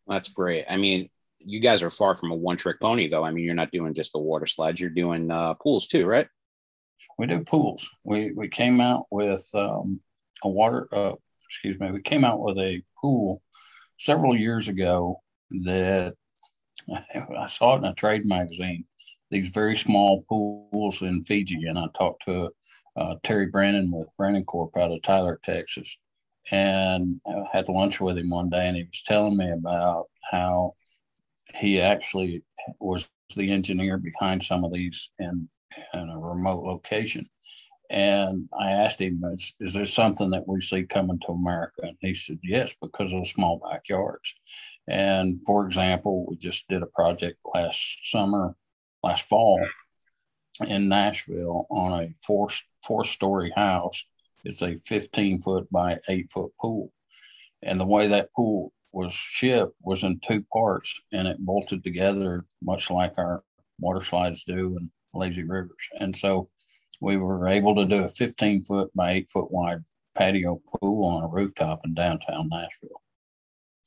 that's 0.07 0.29
great. 0.29 0.65
I 0.69 0.77
mean, 0.77 1.09
you 1.39 1.59
guys 1.59 1.83
are 1.83 1.89
far 1.89 2.15
from 2.15 2.31
a 2.31 2.35
one 2.35 2.57
trick 2.57 2.79
pony, 2.79 3.07
though. 3.07 3.23
I 3.23 3.31
mean, 3.31 3.45
you're 3.45 3.55
not 3.55 3.71
doing 3.71 3.93
just 3.93 4.13
the 4.13 4.19
water 4.19 4.47
slides, 4.47 4.79
you're 4.79 4.89
doing 4.89 5.31
uh, 5.31 5.53
pools 5.55 5.87
too, 5.87 6.05
right? 6.05 6.27
We 7.17 7.27
do 7.27 7.43
pools. 7.43 7.89
We, 8.03 8.31
we 8.31 8.47
came 8.47 8.79
out 8.79 9.05
with 9.09 9.47
um, 9.53 10.01
a 10.43 10.49
water, 10.49 10.87
uh, 10.91 11.13
excuse 11.49 11.79
me, 11.79 11.91
we 11.91 12.01
came 12.01 12.23
out 12.23 12.39
with 12.39 12.57
a 12.57 12.83
pool 13.01 13.41
several 13.97 14.35
years 14.35 14.67
ago 14.67 15.21
that 15.63 16.13
I 17.37 17.47
saw 17.47 17.75
it 17.75 17.79
in 17.79 17.85
a 17.85 17.93
trade 17.93 18.25
magazine. 18.25 18.85
These 19.29 19.49
very 19.49 19.75
small 19.75 20.23
pools 20.29 21.01
in 21.01 21.23
Fiji, 21.23 21.65
and 21.65 21.77
I 21.77 21.87
talked 21.93 22.23
to 22.25 22.49
uh, 22.95 23.15
Terry 23.23 23.47
Brandon 23.47 23.91
with 23.91 24.07
Brandon 24.17 24.45
Corp 24.45 24.77
out 24.77 24.91
of 24.91 25.01
Tyler, 25.01 25.39
Texas, 25.43 25.99
and 26.51 27.19
I 27.27 27.43
had 27.51 27.69
lunch 27.69 27.99
with 27.99 28.17
him 28.17 28.29
one 28.29 28.49
day, 28.49 28.67
and 28.67 28.77
he 28.77 28.83
was 28.83 29.03
telling 29.03 29.37
me 29.37 29.51
about 29.51 30.07
how 30.31 30.75
he 31.55 31.81
actually 31.81 32.43
was 32.79 33.07
the 33.35 33.51
engineer 33.51 33.97
behind 33.97 34.43
some 34.43 34.63
of 34.63 34.71
these 34.71 35.09
in, 35.19 35.49
in 35.93 36.09
a 36.09 36.19
remote 36.19 36.63
location. 36.63 37.27
And 37.89 38.49
I 38.59 38.71
asked 38.71 38.99
him, 38.99 39.21
is, 39.33 39.55
is 39.59 39.73
there 39.73 39.85
something 39.85 40.29
that 40.31 40.47
we 40.47 40.59
see 40.61 40.83
coming 40.83 41.19
to 41.21 41.31
America? 41.31 41.83
And 41.83 41.97
he 42.01 42.13
said, 42.13 42.39
yes, 42.43 42.75
because 42.81 43.13
of 43.13 43.27
small 43.27 43.61
backyards. 43.63 44.33
And 44.87 45.41
for 45.45 45.65
example, 45.65 46.25
we 46.27 46.35
just 46.37 46.67
did 46.67 46.83
a 46.83 46.87
project 46.87 47.37
last 47.53 48.11
summer, 48.11 48.55
last 49.03 49.27
fall 49.27 49.65
in 50.65 50.89
Nashville 50.89 51.67
on 51.69 52.03
a 52.03 52.09
four, 52.25 52.49
four 52.81 53.05
story 53.05 53.53
house. 53.55 54.03
It's 54.47 54.61
a 54.61 54.77
15 54.77 55.41
foot 55.41 55.69
by 55.71 55.99
eight 56.07 56.31
foot 56.31 56.51
pool. 56.59 56.93
And 57.63 57.77
the 57.77 57.85
way 57.85 58.07
that 58.07 58.31
pool 58.33 58.71
was 58.93 59.11
shipped 59.13 59.75
was 59.81 60.03
in 60.03 60.21
two 60.21 60.45
parts 60.53 61.01
and 61.11 61.27
it 61.27 61.37
bolted 61.39 61.83
together 61.83 62.45
much 62.63 62.89
like 62.89 63.17
our 63.17 63.43
water 63.77 64.01
slides 64.01 64.45
do 64.45 64.77
and 64.79 64.89
lazy 65.13 65.43
rivers. 65.43 65.89
And 65.99 66.15
so 66.15 66.49
we 67.01 67.17
were 67.17 67.49
able 67.49 67.75
to 67.75 67.85
do 67.85 68.05
a 68.05 68.09
15 68.09 68.63
foot 68.63 68.89
by 68.95 69.11
eight 69.11 69.29
foot 69.29 69.51
wide 69.51 69.83
patio 70.15 70.61
pool 70.79 71.03
on 71.03 71.25
a 71.25 71.27
rooftop 71.27 71.81
in 71.83 71.93
downtown 71.93 72.47
Nashville. 72.49 73.01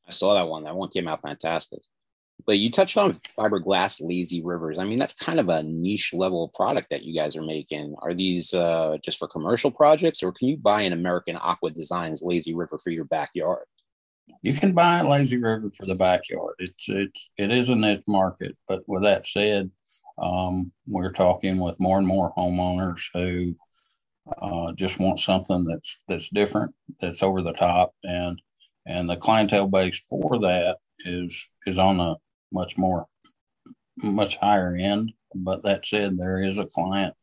I 0.06 0.10
saw 0.10 0.34
that 0.34 0.46
one. 0.46 0.64
That 0.64 0.76
one 0.76 0.90
came 0.90 1.08
out 1.08 1.22
fantastic. 1.22 1.80
But 2.46 2.58
you 2.58 2.70
touched 2.70 2.96
on 2.96 3.20
fiberglass 3.38 4.00
lazy 4.00 4.42
rivers. 4.42 4.78
I 4.78 4.84
mean, 4.84 4.98
that's 4.98 5.14
kind 5.14 5.40
of 5.40 5.48
a 5.48 5.62
niche 5.62 6.12
level 6.12 6.52
product 6.54 6.90
that 6.90 7.02
you 7.02 7.14
guys 7.14 7.36
are 7.36 7.42
making. 7.42 7.94
Are 8.02 8.14
these 8.14 8.54
uh, 8.54 8.98
just 9.02 9.18
for 9.18 9.28
commercial 9.28 9.70
projects, 9.70 10.22
or 10.22 10.32
can 10.32 10.48
you 10.48 10.56
buy 10.56 10.82
an 10.82 10.92
American 10.92 11.36
Aqua 11.36 11.70
Designs 11.70 12.22
lazy 12.22 12.54
river 12.54 12.78
for 12.78 12.90
your 12.90 13.04
backyard? 13.04 13.64
You 14.42 14.54
can 14.54 14.72
buy 14.72 14.98
a 14.98 15.08
lazy 15.08 15.36
river 15.36 15.70
for 15.70 15.86
the 15.86 15.94
backyard. 15.94 16.54
It's 16.58 16.88
it's 16.88 17.28
it 17.36 17.50
is 17.50 17.68
a 17.68 17.74
niche 17.74 18.04
market. 18.06 18.56
But 18.68 18.82
with 18.86 19.02
that 19.02 19.26
said, 19.26 19.70
um, 20.18 20.72
we're 20.86 21.12
talking 21.12 21.60
with 21.60 21.80
more 21.80 21.98
and 21.98 22.06
more 22.06 22.32
homeowners 22.36 23.02
who 23.12 23.54
uh, 24.40 24.72
just 24.72 24.98
want 24.98 25.20
something 25.20 25.64
that's 25.64 26.00
that's 26.08 26.28
different, 26.30 26.74
that's 27.00 27.22
over 27.22 27.42
the 27.42 27.52
top, 27.52 27.94
and 28.04 28.40
and 28.86 29.08
the 29.08 29.16
clientele 29.16 29.68
base 29.68 30.02
for 30.08 30.38
that 30.40 30.78
is 31.04 31.50
is 31.66 31.78
on 31.78 32.00
a 32.00 32.14
much 32.52 32.76
more 32.76 33.06
much 33.98 34.36
higher 34.36 34.76
end. 34.76 35.12
But 35.34 35.62
that 35.62 35.86
said, 35.86 36.16
there 36.16 36.42
is 36.42 36.58
a 36.58 36.66
client 36.66 37.14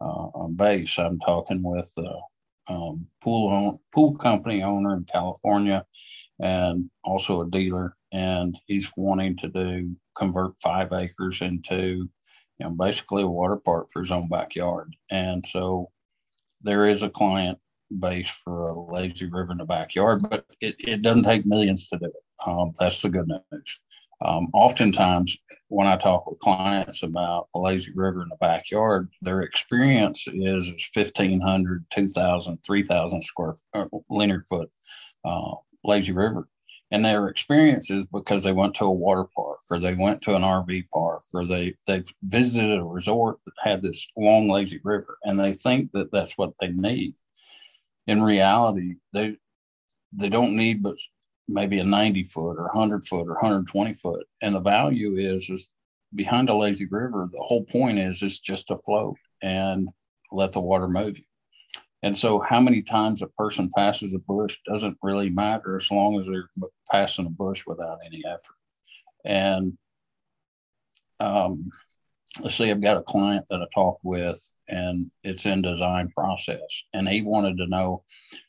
uh, 0.00 0.46
base. 0.48 0.98
I'm 0.98 1.18
talking 1.20 1.62
with 1.62 1.92
a 1.98 2.72
um, 2.72 3.06
pool 3.20 3.52
own, 3.52 3.78
pool 3.92 4.14
company 4.16 4.62
owner 4.62 4.94
in 4.94 5.04
California, 5.04 5.84
and 6.40 6.90
also 7.04 7.42
a 7.42 7.50
dealer, 7.50 7.96
and 8.12 8.58
he's 8.66 8.90
wanting 8.96 9.36
to 9.38 9.48
do 9.48 9.94
convert 10.14 10.56
five 10.58 10.92
acres 10.92 11.40
into 11.40 12.08
you 12.58 12.68
know, 12.68 12.76
basically 12.78 13.22
a 13.22 13.28
water 13.28 13.56
park 13.56 13.88
for 13.92 14.00
his 14.00 14.10
own 14.12 14.28
backyard. 14.28 14.94
And 15.10 15.44
so 15.46 15.90
there 16.62 16.86
is 16.86 17.02
a 17.02 17.10
client 17.10 17.58
base 17.98 18.30
for 18.30 18.68
a 18.68 18.92
lazy 18.92 19.26
river 19.26 19.52
in 19.52 19.58
the 19.58 19.64
backyard, 19.64 20.22
but 20.28 20.46
it, 20.60 20.76
it 20.78 21.02
doesn't 21.02 21.24
take 21.24 21.44
millions 21.44 21.88
to 21.88 21.98
do 21.98 22.06
it. 22.06 22.12
Um, 22.46 22.72
that's 22.78 23.00
the 23.02 23.08
good 23.08 23.28
news. 23.28 23.80
Um, 24.24 24.48
oftentimes, 24.52 25.36
when 25.68 25.86
I 25.86 25.96
talk 25.96 26.26
with 26.26 26.38
clients 26.38 27.02
about 27.02 27.48
a 27.54 27.58
lazy 27.58 27.92
river 27.94 28.22
in 28.22 28.28
the 28.28 28.36
backyard, 28.36 29.08
their 29.22 29.40
experience 29.40 30.26
is, 30.28 30.68
is 30.68 30.90
1,500, 30.94 31.84
2,000, 31.90 32.58
3,000 32.64 33.22
square 33.22 33.54
uh, 33.74 33.86
linear 34.10 34.44
foot 34.48 34.70
uh, 35.24 35.54
lazy 35.84 36.12
river 36.12 36.48
and 36.92 37.02
their 37.02 37.28
experience 37.28 37.90
is 37.90 38.06
because 38.06 38.44
they 38.44 38.52
went 38.52 38.74
to 38.74 38.84
a 38.84 38.92
water 38.92 39.24
park 39.34 39.58
or 39.70 39.80
they 39.80 39.94
went 39.94 40.20
to 40.22 40.34
an 40.36 40.42
RV 40.42 40.90
park 40.92 41.22
or 41.32 41.46
they 41.46 41.74
they 41.86 42.04
visited 42.22 42.78
a 42.78 42.84
resort 42.84 43.38
that 43.46 43.54
had 43.58 43.80
this 43.80 44.06
long 44.16 44.48
lazy 44.48 44.78
river 44.84 45.16
and 45.24 45.40
they 45.40 45.54
think 45.54 45.90
that 45.92 46.12
that's 46.12 46.36
what 46.36 46.52
they 46.60 46.68
need. 46.68 47.14
In 48.06 48.22
reality, 48.22 48.96
they 49.14 49.36
they 50.12 50.28
don't 50.28 50.54
need 50.54 50.82
but 50.82 50.96
maybe 51.48 51.78
a 51.78 51.84
90 51.84 52.24
foot 52.24 52.56
or 52.58 52.64
100 52.64 53.06
foot 53.06 53.26
or 53.26 53.34
120 53.34 53.94
foot 53.94 54.26
and 54.40 54.54
the 54.54 54.60
value 54.60 55.16
is 55.16 55.48
is 55.50 55.70
behind 56.14 56.48
a 56.48 56.54
lazy 56.54 56.86
river 56.86 57.28
the 57.30 57.38
whole 57.38 57.64
point 57.64 57.98
is 57.98 58.22
it's 58.22 58.38
just 58.38 58.68
to 58.68 58.76
float 58.76 59.16
and 59.42 59.88
let 60.30 60.52
the 60.52 60.60
water 60.60 60.88
move 60.88 61.18
you 61.18 61.24
and 62.02 62.18
so, 62.18 62.40
how 62.40 62.60
many 62.60 62.82
times 62.82 63.22
a 63.22 63.28
person 63.28 63.70
passes 63.76 64.12
a 64.12 64.18
bush 64.18 64.58
doesn't 64.66 64.98
really 65.02 65.30
matter 65.30 65.76
as 65.76 65.90
long 65.90 66.18
as 66.18 66.26
they're 66.26 66.48
passing 66.90 67.26
a 67.26 67.30
bush 67.30 67.62
without 67.64 67.98
any 68.04 68.22
effort. 68.26 68.56
And 69.24 69.78
um, 71.20 71.70
let's 72.40 72.56
see, 72.56 72.70
I've 72.70 72.82
got 72.82 72.96
a 72.96 73.02
client 73.02 73.46
that 73.50 73.62
I 73.62 73.66
talked 73.72 74.00
with, 74.02 74.50
and 74.68 75.12
it's 75.22 75.46
in 75.46 75.62
design 75.62 76.10
process, 76.10 76.84
and 76.92 77.08
he 77.08 77.22
wanted 77.22 77.56
to 77.58 77.68
know 77.68 78.02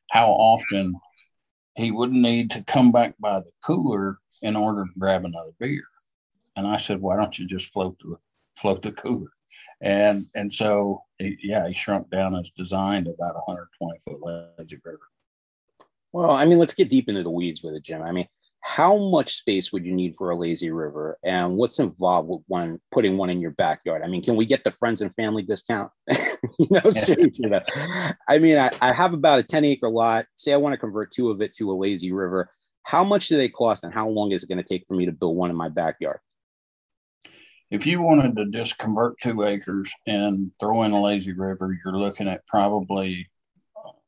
how 0.10 0.32
often 0.32 0.96
he 1.76 1.92
wouldn't 1.92 2.22
need 2.22 2.52
to 2.52 2.64
come 2.64 2.92
back 2.92 3.16
by 3.20 3.40
the 3.40 3.52
cooler 3.64 4.20
in 4.42 4.56
order 4.56 4.84
to 4.84 5.00
grab 5.00 5.26
another 5.26 5.52
beer. 5.60 5.84
And 6.56 6.68
I 6.68 6.78
said, 6.78 7.02
why 7.02 7.16
don't 7.16 7.38
you 7.38 7.48
just 7.48 7.72
float 7.72 7.98
the 8.00 8.18
float 8.56 8.82
the 8.82 8.92
cooler? 8.92 9.30
and 9.84 10.28
and 10.34 10.52
so 10.52 11.04
yeah, 11.20 11.68
he 11.68 11.74
shrunk 11.74 12.10
down 12.10 12.34
his 12.34 12.50
design 12.52 13.04
to 13.04 13.12
about 13.12 13.36
120 13.36 14.00
foot 14.00 14.48
lazy 14.58 14.80
river. 14.84 15.00
Well, 16.12 16.32
I 16.32 16.46
mean, 16.46 16.58
let's 16.58 16.74
get 16.74 16.90
deep 16.90 17.10
into 17.10 17.24
the 17.24 17.30
weeds 17.30 17.64
with 17.64 17.74
it, 17.76 17.84
Jim. 17.84 18.02
I 18.02 18.12
mean, 18.12 18.28
how 18.66 18.98
much 18.98 19.36
space 19.36 19.74
would 19.74 19.86
you 19.86 19.94
need 19.94 20.16
for 20.16 20.30
a 20.30 20.38
lazy 20.38 20.72
river, 20.72 21.18
and 21.24 21.58
what's 21.58 21.80
involved 21.80 22.30
with 22.30 22.42
one 22.48 22.80
putting 22.92 23.18
one 23.18 23.30
in 23.30 23.42
your 23.42 23.52
backyard? 23.52 24.02
I 24.04 24.08
mean, 24.08 24.24
can 24.24 24.38
we 24.38 24.46
get 24.46 24.64
the 24.64 24.72
friends 24.72 25.02
and 25.02 25.14
family 25.14 25.44
discount? 25.44 25.92
you 26.10 26.68
know, 26.70 26.90
seriously. 26.90 27.52
I 28.28 28.40
mean, 28.40 28.58
I, 28.58 28.70
I 28.82 28.94
have 28.94 29.14
about 29.14 29.40
a 29.40 29.44
10 29.44 29.66
acre 29.66 29.90
lot. 29.90 30.26
Say 30.38 30.54
I 30.54 30.58
want 30.58 30.74
to 30.74 30.78
convert 30.78 31.12
two 31.12 31.30
of 31.30 31.42
it 31.42 31.54
to 31.58 31.72
a 31.72 31.76
lazy 31.76 32.14
river. 32.14 32.50
How 32.84 33.04
much 33.04 33.28
do 33.28 33.36
they 33.36 33.50
cost, 33.50 33.84
and 33.84 33.94
how 33.94 34.08
long 34.08 34.32
is 34.32 34.44
it 34.44 34.48
going 34.48 34.64
to 34.64 34.64
take 34.64 34.86
for 34.88 34.96
me 34.96 35.06
to 35.08 35.12
build 35.12 35.36
one 35.36 35.50
in 35.50 35.56
my 35.56 35.70
backyard? 35.70 36.20
if 37.74 37.88
you 37.88 38.00
wanted 38.04 38.36
to 38.36 38.46
just 38.46 38.78
convert 38.78 39.20
two 39.20 39.44
acres 39.44 39.92
and 40.06 40.52
throw 40.60 40.84
in 40.84 40.92
a 40.92 41.02
lazy 41.02 41.34
river, 41.34 41.76
you're 41.84 41.98
looking 41.98 42.28
at 42.28 42.46
probably 42.46 43.28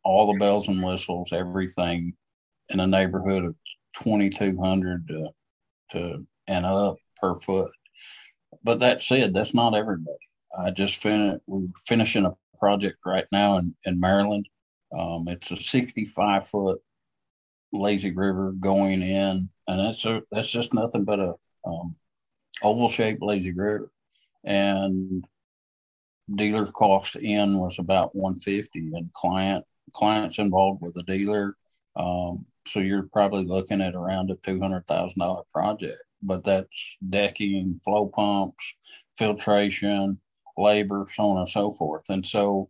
all 0.04 0.32
the 0.32 0.38
bells 0.38 0.68
and 0.68 0.84
whistles, 0.84 1.34
everything 1.34 2.14
in 2.70 2.80
a 2.80 2.86
neighborhood 2.86 3.44
of 3.44 3.56
2,200 4.04 5.08
to, 5.08 5.30
to 5.92 6.28
and 6.48 6.66
up 6.66 6.98
per 7.18 7.36
foot. 7.36 7.72
But 8.64 8.80
that 8.80 9.02
said, 9.02 9.34
that's 9.34 9.54
not 9.54 9.76
everybody. 9.76 10.18
I 10.58 10.72
just 10.72 10.98
finished, 10.98 11.42
we're 11.48 11.68
finishing 11.86 12.26
a 12.26 12.36
project 12.60 12.98
right 13.06 13.26
now 13.32 13.58
in, 13.58 13.76
in 13.86 14.00
Maryland. 14.00 14.48
Um, 14.98 15.28
it's 15.28 15.52
a 15.52 15.56
65 15.56 16.48
foot 16.48 16.82
lazy 17.74 18.12
river 18.12 18.54
going 18.54 19.02
in, 19.02 19.50
and 19.68 19.80
that's 19.80 20.06
a, 20.06 20.22
that's 20.32 20.50
just 20.50 20.74
nothing 20.74 21.04
but 21.04 21.20
a 21.20 21.34
um, 21.66 21.96
oval 22.64 22.88
shaped 22.88 23.22
lazy 23.22 23.52
river. 23.52 23.92
And 24.44 25.26
dealer 26.34 26.66
cost 26.66 27.16
in 27.16 27.60
was 27.60 27.78
about 27.80 28.16
150 28.16 28.92
and 28.94 29.12
client 29.14 29.66
clients 29.94 30.40
involved 30.40 30.82
with 30.82 30.94
the 30.94 31.04
dealer. 31.04 31.56
Um, 31.96 32.46
so 32.68 32.80
you're 32.80 33.10
probably 33.14 33.46
looking 33.46 33.82
at 33.82 33.96
around 33.96 34.32
a 34.32 34.36
$200,000 34.36 35.44
project, 35.54 36.02
but 36.22 36.44
that's 36.44 36.98
decking, 37.10 37.80
flow 37.84 38.08
pumps, 38.08 38.76
filtration, 39.18 40.20
labor, 40.58 41.06
so 41.14 41.24
on 41.24 41.38
and 41.38 41.50
so 41.50 41.72
forth. 41.72 42.06
And 42.10 42.26
so 42.26 42.70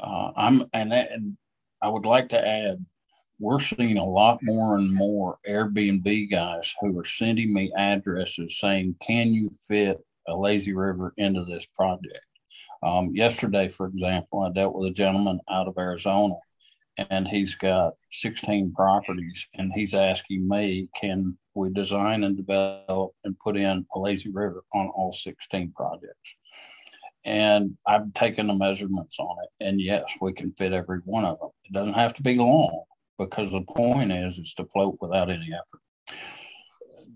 uh, 0.00 0.32
I'm, 0.36 0.68
and, 0.72 0.92
that, 0.92 1.12
and 1.12 1.36
I 1.82 1.88
would 1.88 2.06
like 2.06 2.30
to 2.30 2.46
add 2.46 2.84
we're 3.38 3.60
seeing 3.60 3.98
a 3.98 4.04
lot 4.04 4.38
more 4.42 4.76
and 4.76 4.94
more 4.94 5.38
Airbnb 5.46 6.30
guys 6.30 6.72
who 6.80 6.98
are 6.98 7.04
sending 7.04 7.52
me 7.52 7.72
addresses 7.76 8.58
saying, 8.60 8.96
Can 9.02 9.32
you 9.32 9.50
fit 9.68 9.98
a 10.28 10.36
lazy 10.36 10.72
river 10.72 11.12
into 11.16 11.44
this 11.44 11.66
project? 11.66 12.20
Um, 12.82 13.14
yesterday, 13.14 13.68
for 13.68 13.86
example, 13.86 14.40
I 14.42 14.52
dealt 14.52 14.74
with 14.74 14.90
a 14.90 14.94
gentleman 14.94 15.40
out 15.50 15.68
of 15.68 15.78
Arizona 15.78 16.34
and 16.96 17.26
he's 17.26 17.54
got 17.54 17.94
16 18.10 18.72
properties 18.74 19.48
and 19.54 19.72
he's 19.74 19.94
asking 19.94 20.48
me, 20.48 20.88
Can 21.00 21.36
we 21.54 21.70
design 21.70 22.24
and 22.24 22.36
develop 22.36 23.12
and 23.24 23.38
put 23.38 23.56
in 23.56 23.86
a 23.94 23.98
lazy 23.98 24.30
river 24.30 24.62
on 24.72 24.88
all 24.88 25.12
16 25.12 25.72
projects? 25.74 26.36
And 27.24 27.76
I've 27.86 28.12
taken 28.12 28.46
the 28.48 28.54
measurements 28.54 29.18
on 29.18 29.36
it. 29.44 29.64
And 29.64 29.80
yes, 29.80 30.04
we 30.20 30.32
can 30.34 30.52
fit 30.52 30.72
every 30.72 30.98
one 31.04 31.24
of 31.24 31.38
them. 31.40 31.50
It 31.64 31.72
doesn't 31.72 31.94
have 31.94 32.14
to 32.14 32.22
be 32.22 32.34
long 32.34 32.84
because 33.18 33.50
the 33.50 33.62
point 33.62 34.12
is 34.12 34.38
it's 34.38 34.54
to 34.54 34.66
float 34.66 34.98
without 35.00 35.30
any 35.30 35.50
effort. 35.52 36.16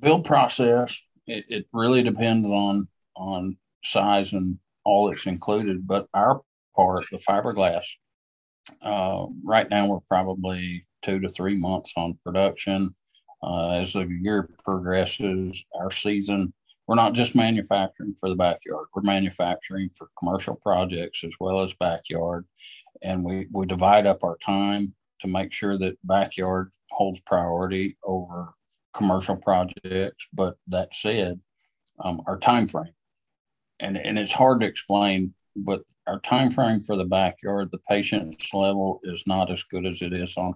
build 0.01 0.25
process 0.25 1.03
it, 1.29 1.45
it 1.49 1.67
really 1.73 2.03
depends 2.03 2.49
on 2.49 2.89
on 3.17 3.57
size 3.85 4.33
and 4.33 4.59
all 4.85 5.09
that's 5.09 5.27
included. 5.27 5.87
But 5.87 6.07
our 6.15 6.41
part, 6.75 7.07
the 7.13 7.19
fiberglass, 7.19 7.85
uh, 8.83 9.27
right 9.45 9.69
now 9.71 9.87
we're 9.87 10.01
probably 10.01 10.87
two 11.03 11.21
to 11.21 11.29
three 11.29 11.57
months 11.57 11.93
on 11.97 12.19
production. 12.25 12.95
Uh, 13.43 13.71
as 13.71 13.93
the 13.93 14.07
year 14.21 14.49
progresses, 14.65 15.65
our 15.79 15.91
season, 15.91 16.53
we're 16.89 16.95
not 16.97 17.13
just 17.13 17.37
manufacturing 17.37 18.15
for 18.15 18.29
the 18.29 18.35
backyard. 18.35 18.87
We're 18.95 19.03
manufacturing 19.03 19.91
for 19.91 20.09
commercial 20.19 20.57
projects 20.57 21.23
as 21.23 21.33
well 21.39 21.63
as 21.63 21.73
backyard. 21.75 22.47
And 23.03 23.23
we, 23.23 23.47
we 23.53 23.67
divide 23.67 24.07
up 24.07 24.25
our 24.25 24.39
time 24.39 24.95
to 25.21 25.29
make 25.29 25.53
sure 25.53 25.79
that 25.79 25.99
backyard 26.03 26.71
holds 26.91 27.21
priority 27.27 27.97
over 28.05 28.55
commercial 28.95 29.37
projects. 29.37 30.27
But 30.33 30.57
that 30.69 30.95
said, 30.95 31.39
um, 32.03 32.23
our 32.27 32.39
time 32.39 32.67
frame, 32.67 32.95
and, 33.81 33.97
and 33.97 34.19
it's 34.19 34.33
hard 34.33 34.61
to 34.61 34.67
explain, 34.67 35.35
but 35.65 35.83
our 36.07 36.21
time 36.21 36.50
frame 36.50 36.81
for 36.81 36.97
the 36.97 37.05
backyard, 37.05 37.69
the 37.71 37.79
patience 37.88 38.53
level 38.55 39.00
is 39.05 39.25
not 39.27 39.50
as 39.50 39.62
good 39.65 39.87
as 39.87 40.03
it 40.03 40.12
is 40.12 40.37
on 40.37 40.55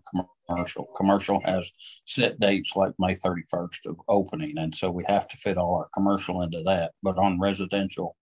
commercial. 0.48 0.86
Commercial 0.96 1.40
has 1.44 1.70
set 2.06 2.38
dates 2.40 2.72
like 2.76 2.92
May 2.98 3.14
31st 3.14 3.86
of 3.86 3.96
opening, 4.08 4.58
and 4.58 4.74
so 4.74 4.90
we 4.90 5.04
have 5.08 5.28
to 5.28 5.36
fit 5.36 5.58
all 5.58 5.76
our 5.76 5.88
commercial 5.94 6.42
into 6.42 6.62
that. 6.64 6.92
But 7.02 7.18
on 7.18 7.40
residential, 7.40 8.16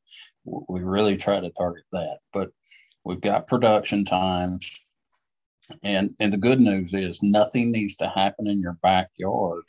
we 0.45 0.81
really 0.81 1.17
try 1.17 1.41
to 1.41 1.51
target 1.51 1.85
that. 1.93 2.19
But 2.33 2.51
we've 3.05 3.21
got 3.21 3.47
production 3.47 4.05
times, 4.05 4.69
and 5.83 6.15
and 6.19 6.33
the 6.33 6.39
good 6.39 6.61
news 6.61 6.95
is 6.95 7.23
nothing 7.23 7.71
needs 7.71 7.97
to 7.97 8.09
happen 8.09 8.47
in 8.47 8.61
your 8.61 8.79
backyard 8.83 9.65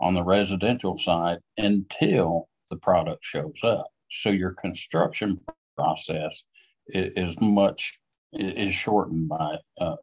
on 0.00 0.14
the 0.14 0.24
residential 0.24 0.96
side 0.96 1.38
until 1.58 2.48
the 2.70 2.76
product 2.76 3.24
shows 3.24 3.60
up. 3.62 3.88
So 4.10 4.30
your 4.30 4.52
construction 4.52 5.40
process 5.80 6.44
is, 6.88 7.36
much 7.40 7.98
is 8.32 8.74
shortened 8.74 9.28
by 9.28 9.56
uh, 9.80 9.96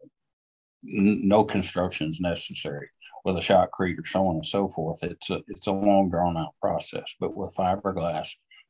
n- 0.83 1.21
no 1.23 1.43
constructions 1.43 2.19
necessary 2.19 2.89
with 3.23 3.37
a 3.37 3.39
shotcrete 3.39 3.99
or 3.99 4.05
so 4.05 4.27
on 4.27 4.35
and 4.35 4.45
so 4.45 4.67
forth. 4.67 5.03
It's 5.03 5.29
a 5.29 5.39
it's 5.47 5.67
a 5.67 5.71
long 5.71 6.09
drawn 6.09 6.37
out 6.37 6.55
process. 6.61 7.13
But 7.19 7.35
with 7.35 7.55
fiberglass, 7.55 8.29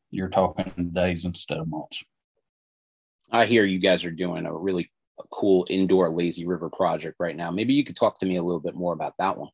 you're 0.09 0.29
talking 0.29 0.91
days 0.93 1.25
instead 1.25 1.59
of 1.59 1.67
months. 1.67 2.03
I 3.31 3.45
hear 3.45 3.65
you 3.65 3.79
guys 3.79 4.05
are 4.05 4.11
doing 4.11 4.45
a 4.45 4.55
really 4.55 4.89
cool 5.31 5.65
indoor 5.69 6.09
lazy 6.09 6.45
river 6.45 6.69
project 6.69 7.17
right 7.19 7.35
now. 7.35 7.51
Maybe 7.51 7.73
you 7.73 7.83
could 7.83 7.95
talk 7.95 8.19
to 8.19 8.25
me 8.25 8.37
a 8.37 8.43
little 8.43 8.61
bit 8.61 8.75
more 8.75 8.93
about 8.93 9.15
that 9.19 9.37
one. 9.37 9.49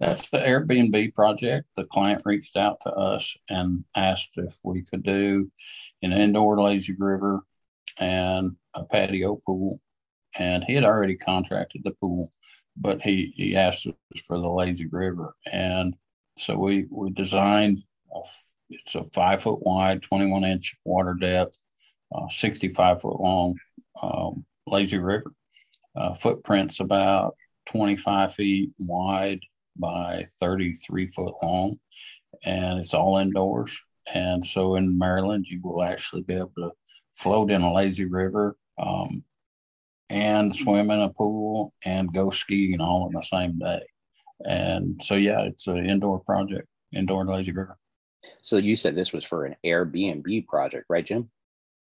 That's 0.00 0.28
the 0.30 0.38
Airbnb 0.38 1.14
project. 1.14 1.66
The 1.76 1.84
client 1.84 2.22
reached 2.24 2.56
out 2.56 2.80
to 2.82 2.90
us 2.90 3.36
and 3.48 3.84
asked 3.96 4.30
if 4.36 4.58
we 4.62 4.82
could 4.82 5.02
do 5.02 5.50
an 6.02 6.12
indoor 6.12 6.60
lazy 6.60 6.94
river 6.98 7.42
and 7.98 8.56
a 8.74 8.84
patio 8.84 9.40
pool. 9.46 9.80
And 10.36 10.64
he 10.64 10.74
had 10.74 10.84
already 10.84 11.16
contracted 11.16 11.82
the 11.84 11.92
pool, 11.92 12.30
but 12.76 13.00
he, 13.00 13.32
he 13.36 13.56
asked 13.56 13.86
us 13.86 14.20
for 14.26 14.40
the 14.40 14.50
lazy 14.50 14.88
river. 14.88 15.34
And 15.50 15.94
so 16.38 16.58
we, 16.58 16.86
we 16.90 17.10
designed, 17.10 17.82
a, 18.14 18.20
it's 18.70 18.94
a 18.96 19.04
five 19.04 19.42
foot 19.42 19.64
wide, 19.64 20.02
21 20.02 20.44
inch 20.44 20.76
water 20.84 21.14
depth, 21.14 21.62
uh, 22.14 22.28
65 22.28 23.00
foot 23.00 23.20
long 23.20 23.54
um, 24.02 24.44
lazy 24.66 24.98
river. 24.98 25.32
Uh, 25.96 26.12
footprints 26.12 26.80
about 26.80 27.36
25 27.66 28.34
feet 28.34 28.70
wide 28.80 29.38
by 29.76 30.26
33 30.40 31.08
foot 31.08 31.34
long, 31.42 31.78
and 32.44 32.80
it's 32.80 32.94
all 32.94 33.18
indoors. 33.18 33.78
And 34.12 34.44
so 34.44 34.76
in 34.76 34.98
Maryland, 34.98 35.46
you 35.48 35.60
will 35.62 35.82
actually 35.82 36.22
be 36.22 36.34
able 36.34 36.52
to 36.58 36.72
float 37.14 37.50
in 37.50 37.62
a 37.62 37.72
lazy 37.72 38.04
river 38.04 38.56
um, 38.78 39.24
and 40.10 40.54
swim 40.54 40.90
in 40.90 41.00
a 41.00 41.08
pool 41.08 41.72
and 41.84 42.12
go 42.12 42.30
skiing 42.30 42.80
all 42.80 43.06
in 43.08 43.14
the 43.14 43.22
same 43.22 43.58
day. 43.58 43.82
And 44.44 45.00
so, 45.02 45.14
yeah, 45.14 45.42
it's 45.42 45.66
an 45.66 45.88
indoor 45.88 46.20
project, 46.20 46.68
indoor 46.92 47.24
lazy 47.24 47.52
river. 47.52 47.78
So 48.42 48.56
you 48.56 48.76
said 48.76 48.94
this 48.94 49.12
was 49.12 49.24
for 49.24 49.44
an 49.46 49.56
Airbnb 49.64 50.46
project, 50.46 50.86
right, 50.88 51.04
Jim? 51.04 51.30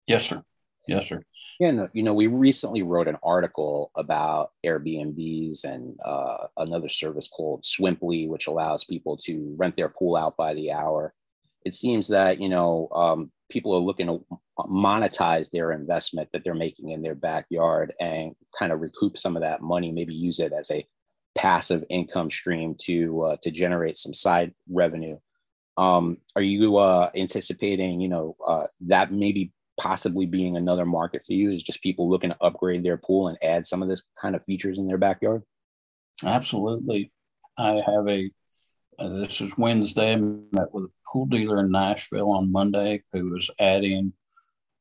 Yes, 0.06 0.26
sir. 0.28 0.42
Yes, 0.86 1.08
sir. 1.08 1.22
Yeah, 1.58 1.70
no, 1.70 1.88
you 1.92 2.02
know, 2.02 2.12
we 2.12 2.26
recently 2.26 2.82
wrote 2.82 3.08
an 3.08 3.16
article 3.22 3.90
about 3.96 4.50
Airbnbs 4.66 5.64
and 5.64 5.98
uh, 6.04 6.46
another 6.56 6.88
service 6.88 7.28
called 7.28 7.64
Swimply, 7.64 8.28
which 8.28 8.46
allows 8.46 8.84
people 8.84 9.16
to 9.24 9.54
rent 9.58 9.76
their 9.76 9.88
pool 9.88 10.16
out 10.16 10.36
by 10.36 10.52
the 10.54 10.72
hour. 10.72 11.14
It 11.64 11.74
seems 11.74 12.08
that 12.08 12.40
you 12.40 12.48
know 12.48 12.88
um, 12.94 13.32
people 13.48 13.74
are 13.74 13.80
looking 13.80 14.06
to 14.06 14.24
monetize 14.58 15.50
their 15.50 15.72
investment 15.72 16.28
that 16.32 16.44
they're 16.44 16.54
making 16.54 16.90
in 16.90 17.02
their 17.02 17.14
backyard 17.14 17.94
and 18.00 18.34
kind 18.58 18.72
of 18.72 18.80
recoup 18.80 19.16
some 19.16 19.36
of 19.36 19.42
that 19.42 19.62
money, 19.62 19.90
maybe 19.90 20.14
use 20.14 20.38
it 20.38 20.52
as 20.52 20.70
a 20.70 20.86
passive 21.34 21.84
income 21.88 22.30
stream 22.30 22.76
to 22.80 23.22
uh, 23.22 23.36
to 23.42 23.50
generate 23.50 23.96
some 23.96 24.14
side 24.14 24.52
revenue. 24.68 25.18
Um, 25.76 26.18
are 26.36 26.42
you 26.42 26.76
uh, 26.76 27.10
anticipating, 27.16 28.00
you 28.00 28.08
know, 28.08 28.36
uh, 28.46 28.66
that 28.82 29.12
maybe 29.12 29.52
possibly 29.76 30.26
being 30.26 30.56
another 30.56 30.84
market 30.84 31.24
for 31.24 31.32
you 31.32 31.50
is 31.50 31.62
just 31.62 31.82
people 31.82 32.08
looking 32.08 32.30
to 32.30 32.42
upgrade 32.42 32.84
their 32.84 32.96
pool 32.96 33.28
and 33.28 33.38
add 33.42 33.66
some 33.66 33.82
of 33.82 33.88
this 33.88 34.02
kind 34.20 34.36
of 34.36 34.44
features 34.44 34.78
in 34.78 34.86
their 34.86 34.98
backyard? 34.98 35.42
Absolutely. 36.24 37.10
I 37.58 37.82
have 37.86 38.08
a, 38.08 38.30
uh, 38.98 39.08
this 39.20 39.40
is 39.40 39.56
Wednesday, 39.58 40.12
I 40.12 40.16
met 40.16 40.72
with 40.72 40.84
a 40.84 40.90
pool 41.12 41.26
dealer 41.26 41.60
in 41.60 41.70
Nashville 41.70 42.30
on 42.30 42.52
Monday 42.52 43.02
who 43.12 43.30
was 43.30 43.50
adding 43.58 44.12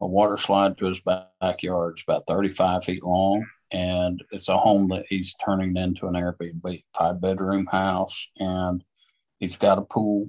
a 0.01 0.07
water 0.07 0.37
slide 0.37 0.77
to 0.77 0.85
his 0.85 1.01
backyard. 1.41 1.93
It's 1.93 2.03
about 2.03 2.27
35 2.27 2.83
feet 2.83 3.03
long. 3.03 3.45
And 3.71 4.21
it's 4.31 4.49
a 4.49 4.57
home 4.57 4.89
that 4.89 5.05
he's 5.09 5.33
turning 5.43 5.75
into 5.77 6.07
an 6.07 6.13
Airbnb, 6.13 6.83
five 6.95 7.19
bedroom 7.19 7.65
house. 7.65 8.29
And 8.37 8.83
he's 9.39 9.57
got 9.57 9.79
a 9.79 9.81
pool 9.81 10.27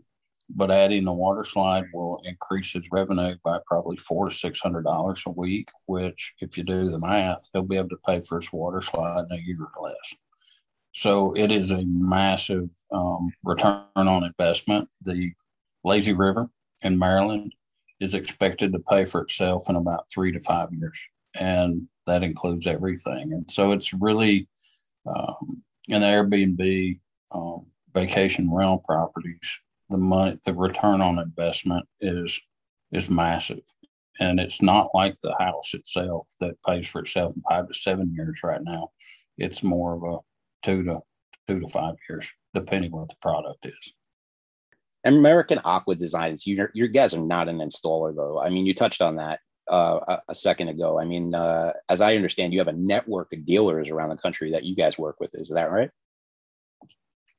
but 0.51 0.71
adding 0.71 1.07
a 1.07 1.13
water 1.13 1.45
slide 1.45 1.85
will 1.93 2.21
increase 2.25 2.73
his 2.73 2.85
revenue 2.93 3.37
by 3.45 3.59
probably 3.67 3.97
four 3.97 4.29
to 4.29 4.35
six 4.35 4.61
hundred 4.61 4.85
dollars 4.85 5.23
a 5.27 5.31
week. 5.31 5.69
Which, 5.87 6.35
if 6.41 6.57
you 6.57 6.65
do 6.65 6.89
the 6.89 6.99
math, 6.99 7.49
he'll 7.53 7.63
be 7.63 7.77
able 7.77 7.89
to 7.91 7.99
pay 8.07 8.21
for 8.21 8.41
his 8.41 8.53
water 8.53 8.81
slide 8.81 9.25
in 9.31 9.39
a 9.39 9.43
year 9.43 9.59
or 9.77 9.89
less. 9.89 10.15
So 10.93 11.35
it 11.35 11.51
is 11.51 11.71
a 11.71 11.83
massive 11.87 12.69
um, 12.93 13.33
return 13.43 13.83
on 13.97 14.25
investment. 14.25 14.89
The 15.05 15.33
Lazy 15.83 16.13
River 16.13 16.49
in 16.83 16.99
Maryland 16.99 17.53
is 18.01 18.15
expected 18.15 18.73
to 18.73 18.79
pay 18.91 19.05
for 19.05 19.23
itself 19.23 19.69
in 19.69 19.77
about 19.77 20.07
three 20.13 20.31
to 20.33 20.41
five 20.41 20.73
years, 20.73 20.99
and 21.35 21.89
that 22.07 22.23
includes 22.23 22.67
everything. 22.67 23.33
And 23.33 23.51
so 23.51 23.73
it's 23.73 23.93
really 23.93 24.47
um, 25.07 25.63
an 25.89 26.03
Airbnb 26.03 27.01
um, 27.33 27.67
vacation 27.93 28.55
rental 28.55 28.79
properties 28.79 29.61
the 29.91 29.99
money, 29.99 30.39
the 30.45 30.55
return 30.55 31.01
on 31.01 31.19
investment 31.19 31.87
is 32.01 32.41
is 32.93 33.11
massive, 33.11 33.63
and 34.21 34.39
it's 34.39 34.63
not 34.63 34.91
like 34.95 35.17
the 35.23 35.35
house 35.39 35.75
itself 35.75 36.29
that 36.41 36.63
pays 36.67 36.87
for 36.87 37.01
itself 37.01 37.35
in 37.37 37.43
five 37.49 37.69
to 37.69 37.75
seven 37.75 38.13
years 38.15 38.41
right 38.43 38.63
now. 38.63 38.91
It's 39.37 39.63
more 39.63 39.95
of 39.95 40.03
a 40.03 40.19
two 40.65 40.85
to 40.85 41.01
two 41.49 41.61
to 41.61 41.69
five 41.69 41.95
years, 42.09 42.29
depending 42.55 42.93
what 42.93 43.09
the 43.09 43.17
product 43.21 43.67
is. 43.67 43.95
American 45.05 45.61
Aqua 45.65 45.95
Designs, 45.95 46.47
you 46.47 46.67
you 46.75 46.89
guys 46.89 47.15
are 47.15 47.21
not 47.21 47.49
an 47.49 47.59
installer 47.59 48.15
though. 48.15 48.41
I 48.41 48.49
mean, 48.49 48.67
you 48.67 48.75
touched 48.75 49.03
on 49.03 49.17
that 49.17 49.41
uh, 49.71 50.01
a, 50.09 50.23
a, 50.31 50.35
second 50.35 50.69
ago. 50.69 50.99
I 50.99 51.05
mean, 51.05 51.35
uh, 51.35 51.73
as 51.89 52.01
I 52.01 52.17
understand, 52.17 52.53
you 52.53 52.61
have 52.61 52.69
a 52.69 52.73
network 52.73 53.33
of 53.33 53.45
dealers 53.45 53.91
around 53.91 54.11
the 54.11 54.17
country 54.17 54.53
that 54.53 54.65
you 54.65 54.75
guys 54.75 54.99
work 54.99 55.17
with. 55.21 55.35
Is 55.35 55.51
that 55.55 55.71
right? 55.71 55.91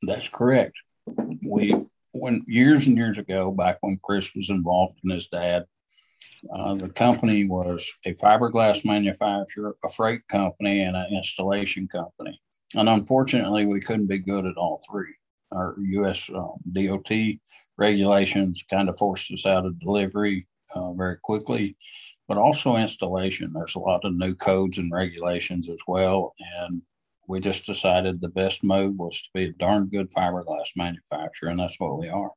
That's 0.04 0.28
correct. 0.28 0.74
We 1.44 1.76
when 2.16 2.44
years 2.48 2.88
and 2.88 2.98
years 2.98 3.18
ago, 3.18 3.52
back 3.52 3.78
when 3.82 4.00
Chris 4.04 4.34
was 4.36 4.50
involved 4.50 5.00
in 5.04 5.10
his 5.10 5.28
dad, 5.28 5.66
uh, 6.54 6.76
the 6.76 6.90
company 6.90 7.48
was 7.48 7.86
a 8.06 8.14
fiberglass 8.16 8.86
manufacturer, 8.86 9.76
a 9.84 9.90
freight 9.90 10.28
company, 10.28 10.82
and 10.82 10.96
an 10.96 11.08
installation 11.12 11.88
company. 11.88 12.40
And 12.76 12.88
unfortunately, 12.90 13.66
we 13.66 13.80
couldn't 13.80 14.08
be 14.08 14.20
good 14.20 14.46
at 14.46 14.58
all 14.58 14.82
three. 14.90 15.14
Our 15.52 15.76
U.S. 15.80 16.30
Um, 16.34 16.58
DOT 16.72 17.12
regulations 17.78 18.64
kind 18.70 18.90
of 18.90 18.98
forced 18.98 19.32
us 19.32 19.46
out 19.46 19.66
of 19.66 19.80
delivery 19.80 20.48
uh, 20.74 20.94
very 20.94 21.18
quickly, 21.22 21.76
but 22.28 22.38
also 22.38 22.76
installation. 22.76 23.54
There's 23.54 23.76
a 23.76 23.80
lot 23.80 24.06
of 24.06 24.14
new 24.14 24.36
codes 24.36 24.78
and 24.78 24.92
regulations 24.92 25.70
as 25.70 25.80
well. 25.88 26.34
And 26.60 26.82
we 27.28 27.40
just 27.40 27.66
decided 27.66 28.22
the 28.22 28.30
best 28.30 28.64
move 28.64 28.96
was 28.98 29.22
to 29.22 29.30
be 29.34 29.46
a 29.46 29.54
darn 29.54 29.88
good 29.88 30.12
fiberglass 30.12 30.70
manufacturer, 30.76 31.50
and 31.50 31.60
that's 31.60 31.80
what 31.80 32.00
we 32.00 32.10
are. 32.10 32.32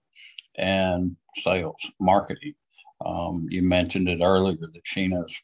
And 0.56 1.16
sales, 1.36 1.80
marketing. 2.00 2.54
Um, 3.04 3.46
you 3.48 3.62
mentioned 3.62 4.08
it 4.08 4.20
earlier 4.22 4.56
that 4.56 4.84
Sheena's 4.84 5.34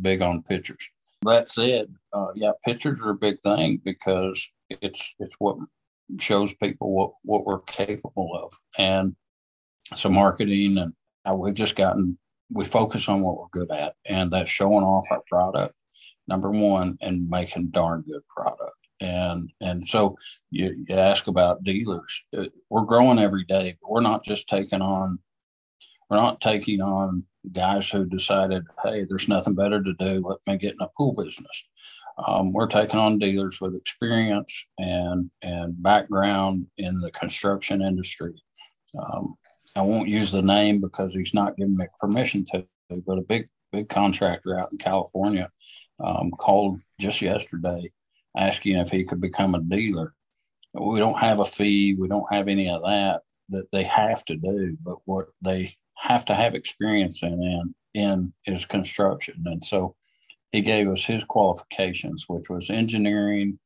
big 0.00 0.22
on 0.22 0.42
pictures. 0.42 0.88
That 1.22 1.48
said, 1.48 1.86
uh, 2.12 2.28
yeah, 2.34 2.52
pictures 2.64 3.00
are 3.02 3.10
a 3.10 3.16
big 3.16 3.40
thing 3.42 3.80
because 3.84 4.46
it's 4.68 5.14
it's 5.18 5.34
what 5.38 5.56
shows 6.20 6.54
people 6.54 6.94
what 6.94 7.12
what 7.22 7.46
we're 7.46 7.62
capable 7.62 8.30
of, 8.36 8.52
and 8.78 9.16
so 9.94 10.08
marketing 10.08 10.78
and 10.78 11.38
we've 11.38 11.54
just 11.54 11.76
gotten 11.76 12.18
we 12.50 12.64
focus 12.64 13.08
on 13.08 13.22
what 13.22 13.38
we're 13.38 13.64
good 13.64 13.70
at, 13.70 13.94
and 14.06 14.30
that's 14.30 14.50
showing 14.50 14.84
off 14.84 15.06
our 15.10 15.22
product, 15.28 15.74
number 16.28 16.50
one, 16.50 16.96
and 17.00 17.28
making 17.28 17.68
darn 17.68 18.02
good 18.02 18.22
product. 18.28 18.76
And 19.00 19.50
and 19.60 19.86
so 19.86 20.16
you, 20.50 20.84
you 20.86 20.94
ask 20.94 21.26
about 21.26 21.64
dealers. 21.64 22.22
Uh, 22.36 22.46
we're 22.70 22.82
growing 22.84 23.18
every 23.18 23.44
day. 23.44 23.76
We're 23.82 24.00
not 24.00 24.24
just 24.24 24.48
taking 24.48 24.80
on 24.80 25.18
we're 26.08 26.16
not 26.16 26.40
taking 26.40 26.80
on 26.80 27.24
guys 27.52 27.88
who 27.88 28.04
decided, 28.04 28.64
hey, 28.82 29.04
there's 29.04 29.28
nothing 29.28 29.54
better 29.54 29.82
to 29.82 29.94
do. 29.94 30.22
Let 30.24 30.38
me 30.46 30.58
get 30.58 30.74
in 30.74 30.80
a 30.80 30.88
pool 30.96 31.14
business. 31.14 31.68
Um, 32.26 32.52
we're 32.52 32.68
taking 32.68 33.00
on 33.00 33.18
dealers 33.18 33.60
with 33.60 33.74
experience 33.74 34.66
and 34.78 35.30
and 35.42 35.82
background 35.82 36.66
in 36.78 37.00
the 37.00 37.10
construction 37.10 37.82
industry. 37.82 38.34
Um, 38.96 39.34
I 39.74 39.82
won't 39.82 40.08
use 40.08 40.30
the 40.30 40.42
name 40.42 40.80
because 40.80 41.12
he's 41.12 41.34
not 41.34 41.56
giving 41.56 41.76
me 41.76 41.86
permission 41.98 42.46
to, 42.52 42.64
but 43.04 43.18
a 43.18 43.22
big 43.22 43.48
big 43.74 43.88
contractor 43.88 44.58
out 44.58 44.70
in 44.72 44.78
California 44.78 45.50
um, 46.00 46.30
called 46.30 46.80
just 47.00 47.22
yesterday 47.22 47.90
asking 48.36 48.76
if 48.76 48.90
he 48.90 49.04
could 49.04 49.20
become 49.20 49.54
a 49.54 49.60
dealer. 49.60 50.14
We 50.72 50.98
don't 50.98 51.18
have 51.18 51.38
a 51.38 51.44
fee, 51.44 51.96
we 51.98 52.08
don't 52.08 52.32
have 52.32 52.48
any 52.48 52.68
of 52.68 52.82
that 52.82 53.22
that 53.50 53.70
they 53.70 53.84
have 53.84 54.24
to 54.24 54.36
do, 54.36 54.76
but 54.82 54.96
what 55.04 55.26
they 55.42 55.76
have 55.96 56.24
to 56.26 56.34
have 56.34 56.54
experience 56.54 57.22
in 57.22 57.74
in, 57.94 58.32
is 58.46 58.64
construction. 58.64 59.44
And 59.46 59.64
so 59.64 59.94
he 60.50 60.60
gave 60.60 60.88
us 60.88 61.04
his 61.04 61.22
qualifications, 61.22 62.24
which 62.26 62.48
was 62.48 62.70
engineering, 62.70 63.58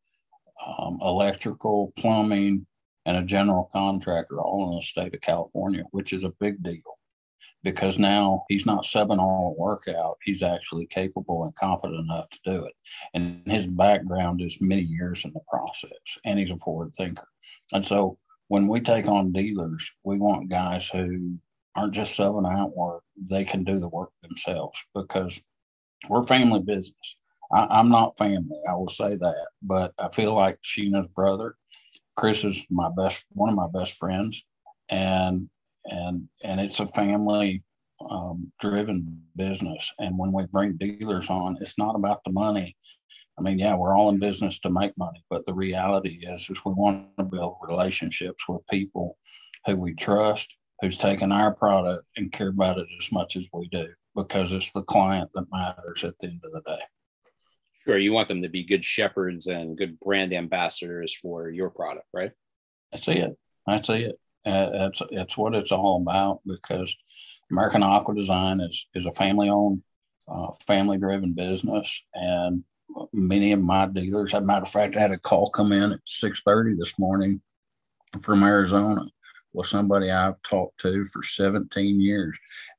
um, 0.67 0.99
electrical, 1.01 1.93
plumbing, 1.97 2.67
and 3.07 3.17
a 3.17 3.23
general 3.23 3.71
contractor, 3.73 4.41
all 4.41 4.71
in 4.71 4.77
the 4.77 4.83
state 4.83 5.15
of 5.15 5.21
California, 5.23 5.85
which 5.93 6.13
is 6.13 6.25
a 6.25 6.35
big 6.41 6.63
deal 6.63 6.98
because 7.63 7.99
now 7.99 8.45
he's 8.49 8.67
not 8.67 8.85
subbing 8.85 9.19
all 9.19 9.55
the 9.55 9.61
workout. 9.61 10.19
He's 10.23 10.43
actually 10.43 10.87
capable 10.87 11.45
and 11.45 11.55
confident 11.57 12.01
enough 12.01 12.29
to 12.31 12.39
do 12.45 12.65
it. 12.65 12.75
And 13.15 13.43
his 13.47 13.67
background 13.67 14.41
is 14.41 14.61
many 14.61 14.83
years 14.83 15.25
in 15.25 15.33
the 15.33 15.41
process, 15.51 16.19
and 16.25 16.39
he's 16.39 16.51
a 16.51 16.59
forward 16.59 16.93
thinker. 16.97 17.27
And 17.73 17.85
so 17.85 18.19
when 18.49 18.69
we 18.69 18.81
take 18.81 19.09
on 19.09 19.33
dealers, 19.33 19.91
we 20.05 20.19
want 20.19 20.51
guys 20.51 20.89
who 20.89 21.39
aren't 21.77 21.95
just 21.95 22.19
subbing 22.19 22.51
out 22.51 22.77
work, 22.77 23.03
they 23.17 23.45
can 23.45 23.65
do 23.65 23.79
the 23.79 23.89
work 23.89 24.11
themselves 24.23 24.77
because 24.95 25.41
we're 26.09 26.25
family 26.25 26.61
business. 26.61 27.19
I, 27.53 27.81
am 27.81 27.89
not 27.89 28.19
family, 28.19 28.59
I 28.69 28.75
will 28.75 28.89
say 28.89 29.17
that, 29.17 29.47
but 29.63 29.93
I 29.99 30.09
feel 30.09 30.35
like 30.35 30.59
Sheena's 30.63 31.09
brother, 31.09 31.57
Chris 32.17 32.45
is 32.45 32.67
my 32.71 32.91
best, 32.97 33.27
one 33.31 33.49
of 33.49 33.55
my 33.55 33.69
best 33.73 33.95
friends, 33.95 34.45
and 34.91 35.49
and 35.89 36.29
and 36.43 36.61
it's 36.61 36.81
a 36.81 36.87
family 36.87 37.63
um, 38.09 38.53
driven 38.61 39.23
business. 39.37 39.93
And 39.99 40.19
when 40.19 40.33
we 40.33 40.47
bring 40.47 40.77
dealers 40.77 41.31
on, 41.31 41.59
it's 41.61 41.79
not 41.79 41.97
about 41.97 42.23
the 42.25 42.33
money. 42.33 42.77
I 43.39 43.43
mean, 43.43 43.59
yeah, 43.59 43.75
we're 43.77 43.97
all 43.97 44.09
in 44.09 44.19
business 44.19 44.59
to 44.61 44.71
make 44.71 44.97
money, 44.99 45.25
but 45.31 45.47
the 45.47 45.55
reality 45.55 46.21
is, 46.23 46.43
is 46.51 46.65
we 46.65 46.73
want 46.73 47.17
to 47.19 47.25
build 47.25 47.57
relationships 47.63 48.45
with 48.49 48.67
people 48.69 49.17
who 49.67 49.77
we 49.77 49.95
trust 49.95 50.57
who's 50.81 50.97
taken 50.97 51.33
our 51.33 51.55
product 51.55 52.05
and 52.17 52.33
care 52.33 52.49
about 52.49 52.79
it 52.79 52.87
as 53.01 53.11
much 53.11 53.37
as 53.37 53.47
we 53.53 53.69
do 53.69 53.89
because 54.15 54.53
it's 54.53 54.73
the 54.73 54.83
client 54.83 55.31
that 55.35 55.47
matters 55.53 56.05
at 56.05 56.19
the 56.21 56.29
end 56.29 56.41
of 56.45 56.53
the 56.53 56.63
day. 56.63 56.83
Sure, 57.85 57.99
you 57.99 58.13
want 58.13 58.29
them 58.29 58.43
to 58.43 58.49
be 58.49 58.65
good 58.65 58.85
shepherds 58.85 59.47
and 59.47 59.77
good 59.79 59.99
brand 60.01 60.33
ambassadors 60.35 61.15
for 61.15 61.49
your 61.49 61.71
product, 61.71 62.07
right? 62.13 62.33
That's 62.93 63.09
it. 63.09 63.37
That's 63.67 63.89
it. 63.89 64.19
Uh, 64.49 64.91
that's 65.11 65.37
what 65.37 65.55
it's 65.55 65.73
all 65.73 66.01
about 66.01 66.41
because 66.47 66.97
American 67.51 67.83
Aqua 67.83 68.15
Design 68.15 68.61
is 68.61 68.87
is 68.95 69.07
a 69.07 69.13
family 69.13 69.49
owned, 69.49 69.83
uh, 70.27 70.53
family 70.67 70.99
driven 70.99 71.33
business, 71.35 72.03
and 72.15 72.65
many 73.13 73.53
of 73.53 73.61
my 73.61 73.87
dealers. 73.87 74.35
As 74.35 74.43
a 74.43 74.47
matter 74.47 74.63
of 74.63 74.71
fact, 74.71 74.97
I 74.97 75.01
had 75.01 75.13
a 75.13 75.19
call 75.19 75.51
come 75.51 75.73
in 75.73 75.93
at 75.93 76.01
six 76.07 76.41
thirty 76.45 76.75
this 76.75 76.99
morning 76.99 77.41
from 78.23 78.43
Arizona 78.43 79.03
with 79.53 79.67
somebody 79.67 80.11
I've 80.11 80.41
talked 80.43 80.81
to 80.81 81.05
for 81.07 81.23
17 81.23 82.01
years. 82.01 82.39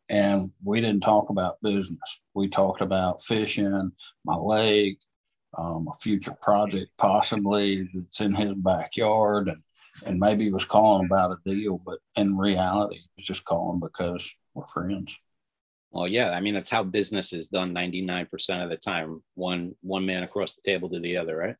And 0.09 0.51
we 0.63 0.81
didn't 0.81 1.01
talk 1.01 1.29
about 1.29 1.61
business. 1.61 1.99
We 2.33 2.47
talked 2.47 2.81
about 2.81 3.23
fishing, 3.23 3.91
my 4.25 4.35
lake, 4.35 4.99
um, 5.57 5.87
a 5.91 5.93
future 5.95 6.35
project 6.41 6.91
possibly 6.97 7.87
that's 7.93 8.21
in 8.21 8.33
his 8.33 8.55
backyard. 8.55 9.49
And, 9.49 9.61
and 10.05 10.19
maybe 10.19 10.45
he 10.45 10.51
was 10.51 10.65
calling 10.65 11.05
about 11.05 11.31
a 11.31 11.49
deal, 11.49 11.81
but 11.85 11.99
in 12.15 12.37
reality, 12.37 12.95
he 12.95 13.09
was 13.17 13.25
just 13.25 13.45
calling 13.45 13.79
because 13.79 14.29
we're 14.53 14.67
friends. 14.67 15.17
Well, 15.91 16.07
yeah, 16.07 16.31
I 16.31 16.41
mean 16.41 16.53
that's 16.53 16.69
how 16.69 16.83
business 16.83 17.33
is 17.33 17.49
done 17.49 17.73
99% 17.73 18.63
of 18.63 18.69
the 18.69 18.77
time. 18.77 19.23
One 19.35 19.75
one 19.81 20.05
man 20.05 20.23
across 20.23 20.53
the 20.53 20.61
table 20.61 20.89
to 20.89 20.99
the 20.99 21.17
other, 21.17 21.35
right? 21.35 21.55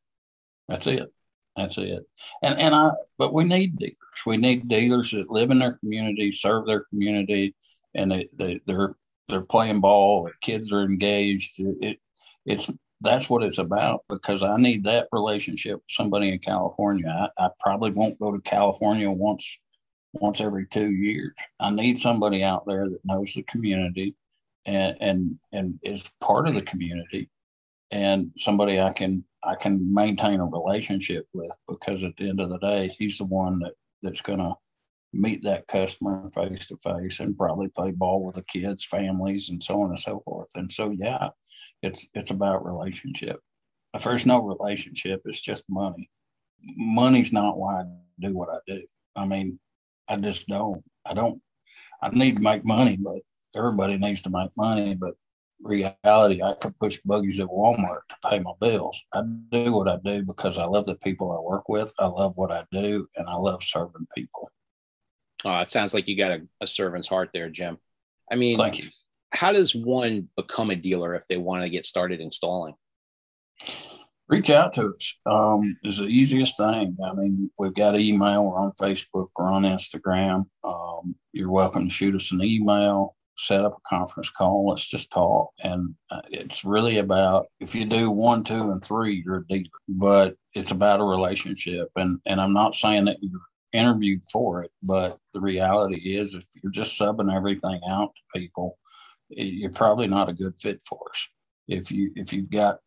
That's 0.68 0.86
it. 0.86 1.12
That's 1.56 1.78
it. 1.78 2.04
And 2.42 2.58
and 2.58 2.74
I 2.74 2.90
but 3.18 3.32
we 3.34 3.44
need 3.44 3.76
dealers. 3.76 3.96
We 4.26 4.36
need 4.36 4.68
dealers 4.68 5.10
that 5.10 5.30
live 5.30 5.50
in 5.50 5.58
their 5.58 5.78
community, 5.78 6.30
serve 6.30 6.66
their 6.66 6.84
community, 6.90 7.56
and 7.94 8.10
they, 8.10 8.28
they 8.36 8.60
they're 8.66 8.94
they're 9.28 9.40
playing 9.40 9.80
ball. 9.80 10.24
The 10.24 10.32
kids 10.42 10.72
are 10.72 10.82
engaged. 10.82 11.54
It 11.58 11.98
it's 12.46 12.70
that's 13.00 13.30
what 13.30 13.42
it's 13.42 13.58
about 13.58 14.04
because 14.08 14.42
I 14.42 14.56
need 14.56 14.84
that 14.84 15.08
relationship 15.12 15.76
with 15.76 15.84
somebody 15.88 16.32
in 16.32 16.38
California. 16.38 17.30
I, 17.38 17.46
I 17.46 17.48
probably 17.58 17.92
won't 17.92 18.18
go 18.18 18.32
to 18.32 18.40
California 18.42 19.10
once 19.10 19.58
once 20.12 20.40
every 20.40 20.66
two 20.66 20.90
years. 20.90 21.34
I 21.60 21.70
need 21.70 21.98
somebody 21.98 22.42
out 22.42 22.66
there 22.66 22.88
that 22.88 23.04
knows 23.04 23.32
the 23.34 23.42
community 23.44 24.16
and 24.66 24.96
and 25.00 25.38
and 25.52 25.78
is 25.82 26.04
part 26.20 26.48
of 26.48 26.54
the 26.54 26.62
community 26.62 27.30
and 27.90 28.30
somebody 28.36 28.80
I 28.80 28.92
can 28.92 29.24
I 29.42 29.54
can 29.54 29.92
maintain 29.92 30.40
a 30.40 30.44
relationship 30.44 31.26
with 31.32 31.50
because 31.68 32.04
at 32.04 32.16
the 32.16 32.28
end 32.28 32.40
of 32.40 32.50
the 32.50 32.58
day, 32.58 32.94
he's 32.98 33.18
the 33.18 33.24
one 33.24 33.58
that 33.60 33.72
that's 34.02 34.20
going 34.20 34.38
to 34.38 34.54
meet 35.12 35.42
that 35.42 35.66
customer 35.66 36.28
face 36.28 36.68
to 36.68 36.76
face 36.76 37.20
and 37.20 37.36
probably 37.36 37.68
play 37.68 37.90
ball 37.90 38.24
with 38.24 38.36
the 38.36 38.42
kids, 38.42 38.84
families, 38.84 39.48
and 39.48 39.62
so 39.62 39.82
on 39.82 39.90
and 39.90 39.98
so 39.98 40.20
forth. 40.20 40.48
And 40.54 40.70
so, 40.70 40.90
yeah, 40.90 41.30
it's 41.82 42.06
it's 42.14 42.30
about 42.30 42.64
relationship. 42.64 43.40
If 43.94 44.04
there's 44.04 44.26
no 44.26 44.40
relationship, 44.40 45.22
it's 45.24 45.40
just 45.40 45.64
money. 45.68 46.08
Money's 46.76 47.32
not 47.32 47.58
why 47.58 47.80
I 47.80 47.84
do 48.20 48.34
what 48.34 48.50
I 48.50 48.58
do. 48.66 48.82
I 49.16 49.26
mean, 49.26 49.58
I 50.08 50.16
just 50.16 50.46
don't. 50.46 50.82
I 51.04 51.14
don't. 51.14 51.40
I 52.02 52.10
need 52.10 52.36
to 52.36 52.42
make 52.42 52.64
money, 52.64 52.96
but 52.96 53.18
everybody 53.56 53.96
needs 53.96 54.22
to 54.22 54.30
make 54.30 54.50
money. 54.56 54.94
But 54.94 55.14
reality, 55.62 56.42
I 56.42 56.54
could 56.54 56.78
push 56.78 56.98
buggies 57.04 57.40
at 57.40 57.48
Walmart 57.48 58.00
to 58.10 58.28
pay 58.28 58.38
my 58.38 58.52
bills. 58.60 59.00
I 59.12 59.22
do 59.50 59.72
what 59.72 59.88
I 59.88 59.96
do 60.04 60.22
because 60.22 60.56
I 60.58 60.64
love 60.64 60.86
the 60.86 60.94
people 60.96 61.32
I 61.32 61.40
work 61.40 61.68
with. 61.68 61.92
I 61.98 62.06
love 62.06 62.36
what 62.36 62.52
I 62.52 62.64
do, 62.70 63.08
and 63.16 63.28
I 63.28 63.34
love 63.34 63.62
serving 63.62 64.06
people. 64.16 64.50
Oh, 65.44 65.58
it 65.58 65.68
sounds 65.68 65.94
like 65.94 66.08
you 66.08 66.16
got 66.16 66.32
a, 66.32 66.42
a 66.60 66.66
servant's 66.66 67.08
heart 67.08 67.30
there, 67.32 67.48
Jim. 67.48 67.78
I 68.30 68.36
mean, 68.36 68.58
thank 68.58 68.78
you. 68.78 68.88
How 69.32 69.52
does 69.52 69.74
one 69.74 70.28
become 70.36 70.70
a 70.70 70.76
dealer 70.76 71.14
if 71.14 71.26
they 71.28 71.36
want 71.36 71.62
to 71.62 71.70
get 71.70 71.86
started 71.86 72.20
installing? 72.20 72.74
Reach 74.28 74.50
out 74.50 74.72
to 74.74 74.94
us. 74.94 75.18
Um, 75.26 75.76
is 75.82 75.98
the 75.98 76.06
easiest 76.06 76.56
thing. 76.56 76.96
I 77.04 77.12
mean, 77.14 77.50
we've 77.58 77.74
got 77.74 77.98
email. 77.98 78.44
We're 78.44 78.58
on 78.58 78.72
Facebook. 78.80 79.28
We're 79.36 79.50
on 79.50 79.62
Instagram. 79.62 80.44
Um, 80.62 81.14
you're 81.32 81.50
welcome 81.50 81.88
to 81.88 81.94
shoot 81.94 82.14
us 82.14 82.30
an 82.32 82.42
email 82.42 83.16
set 83.40 83.64
up 83.64 83.78
a 83.78 83.88
conference 83.88 84.28
call. 84.30 84.68
Let's 84.68 84.86
just 84.86 85.10
talk. 85.10 85.50
And 85.62 85.94
uh, 86.10 86.20
it's 86.30 86.64
really 86.64 86.98
about 86.98 87.46
if 87.58 87.74
you 87.74 87.84
do 87.84 88.10
one, 88.10 88.44
two, 88.44 88.70
and 88.70 88.84
three, 88.84 89.22
you're 89.24 89.38
a 89.38 89.46
dealer. 89.46 89.64
But 89.88 90.36
it's 90.54 90.70
about 90.70 91.00
a 91.00 91.04
relationship. 91.04 91.88
And 91.96 92.20
and 92.26 92.40
I'm 92.40 92.52
not 92.52 92.74
saying 92.74 93.06
that 93.06 93.18
you're 93.20 93.40
interviewed 93.72 94.24
for 94.24 94.62
it, 94.62 94.70
but 94.82 95.18
the 95.34 95.40
reality 95.40 96.16
is, 96.16 96.34
if 96.34 96.46
you're 96.62 96.72
just 96.72 96.98
subbing 96.98 97.34
everything 97.34 97.80
out 97.88 98.12
to 98.14 98.40
people, 98.40 98.78
you're 99.28 99.70
probably 99.70 100.08
not 100.08 100.28
a 100.28 100.34
good 100.34 100.58
fit 100.60 100.82
for 100.88 100.98
us. 101.10 101.28
If 101.68 101.90
you 101.90 102.12
if 102.16 102.32
you've 102.32 102.50
got 102.50 102.78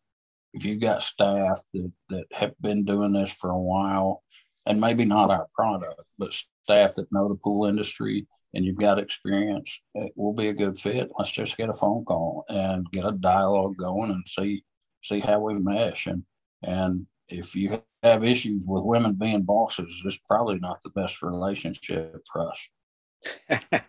if 0.52 0.64
you've 0.64 0.80
got 0.80 1.02
staff 1.02 1.60
that 1.72 1.92
that 2.10 2.26
have 2.32 2.52
been 2.60 2.84
doing 2.84 3.12
this 3.12 3.32
for 3.32 3.50
a 3.50 3.60
while, 3.60 4.22
and 4.66 4.80
maybe 4.80 5.04
not 5.04 5.30
our 5.30 5.46
product, 5.54 6.00
but 6.18 6.32
staff 6.32 6.94
that 6.94 7.12
know 7.12 7.28
the 7.28 7.34
pool 7.36 7.66
industry 7.66 8.26
and 8.54 8.64
you've 8.64 8.78
got 8.78 8.98
experience, 8.98 9.80
it 9.94 10.12
will 10.16 10.32
be 10.32 10.48
a 10.48 10.52
good 10.52 10.78
fit. 10.78 11.10
Let's 11.18 11.30
just 11.30 11.56
get 11.56 11.68
a 11.68 11.74
phone 11.74 12.04
call 12.04 12.44
and 12.48 12.90
get 12.92 13.04
a 13.04 13.12
dialogue 13.12 13.76
going 13.78 14.10
and 14.10 14.24
see 14.26 14.64
see 15.02 15.20
how 15.20 15.40
we 15.40 15.54
mesh. 15.54 16.06
And 16.06 16.22
and 16.62 17.06
if 17.28 17.54
you 17.54 17.82
have 18.02 18.24
issues 18.24 18.64
with 18.66 18.84
women 18.84 19.14
being 19.14 19.42
bosses, 19.42 20.02
it's 20.04 20.18
probably 20.18 20.58
not 20.58 20.82
the 20.82 20.90
best 20.90 21.22
relationship 21.22 22.22
for 22.30 22.50
us. 22.50 22.68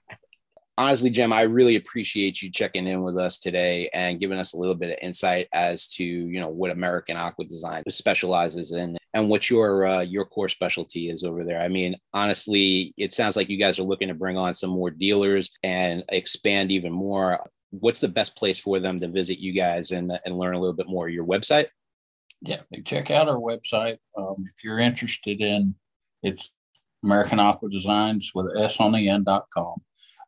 Honestly, 0.78 1.10
Jim, 1.10 1.32
I 1.32 1.44
really 1.44 1.78
appreciate 1.78 2.42
you 2.42 2.52
checking 2.52 2.86
in 2.86 3.02
with 3.02 3.18
us 3.18 3.40
today 3.40 3.90
and 3.94 4.20
giving 4.20 4.38
us 4.38 4.54
a 4.54 4.58
little 4.58 4.76
bit 4.76 4.92
of 4.92 4.98
insight 5.02 5.48
as 5.54 5.88
to 5.94 6.04
you 6.04 6.40
know 6.40 6.50
what 6.50 6.72
American 6.72 7.16
Aqua 7.16 7.46
Design 7.46 7.84
specializes 7.88 8.74
in 8.74 8.98
and 9.14 9.30
what 9.30 9.50
your 9.50 9.86
uh, 9.86 10.02
your 10.02 10.26
core 10.26 10.50
specialty 10.50 11.10
is 11.10 11.24
over 11.24 11.46
there. 11.46 11.62
I 11.62 11.70
mean, 11.70 11.96
honestly, 12.14 12.94
it 12.98 13.14
sounds 13.14 13.38
like 13.38 13.48
you 13.48 13.58
guys 13.58 13.80
are 13.80 13.84
looking 13.84 14.10
to 14.10 14.14
bring 14.14 14.38
on 14.38 14.54
some 14.54 14.70
more 14.70 14.92
dealers 14.92 15.50
and 15.64 16.04
expand 16.10 16.72
even 16.72 16.92
more. 16.92 17.40
What's 17.72 18.02
the 18.02 18.10
best 18.10 18.36
place 18.36 18.60
for 18.60 18.82
them 18.82 19.00
to 19.00 19.08
visit 19.08 19.40
you 19.40 19.54
guys 19.54 19.92
and, 19.92 20.12
and 20.26 20.38
learn 20.38 20.56
a 20.56 20.60
little 20.60 20.76
bit 20.76 20.90
more? 20.90 21.08
Your 21.08 21.26
website? 21.26 21.68
Yeah, 22.46 22.62
check 22.86 23.10
out 23.12 23.28
our 23.28 23.38
website. 23.38 23.98
Um, 24.18 24.36
if 24.46 24.64
you're 24.64 24.80
interested 24.80 25.42
in 25.42 25.76
it's 26.22 26.52
American 27.04 27.40
Aqua 27.40 27.70
Designs 27.70 28.32
with 28.34 28.58
S 28.58 28.80
on 28.80 28.92
the 28.92 29.10
end.com. 29.10 29.82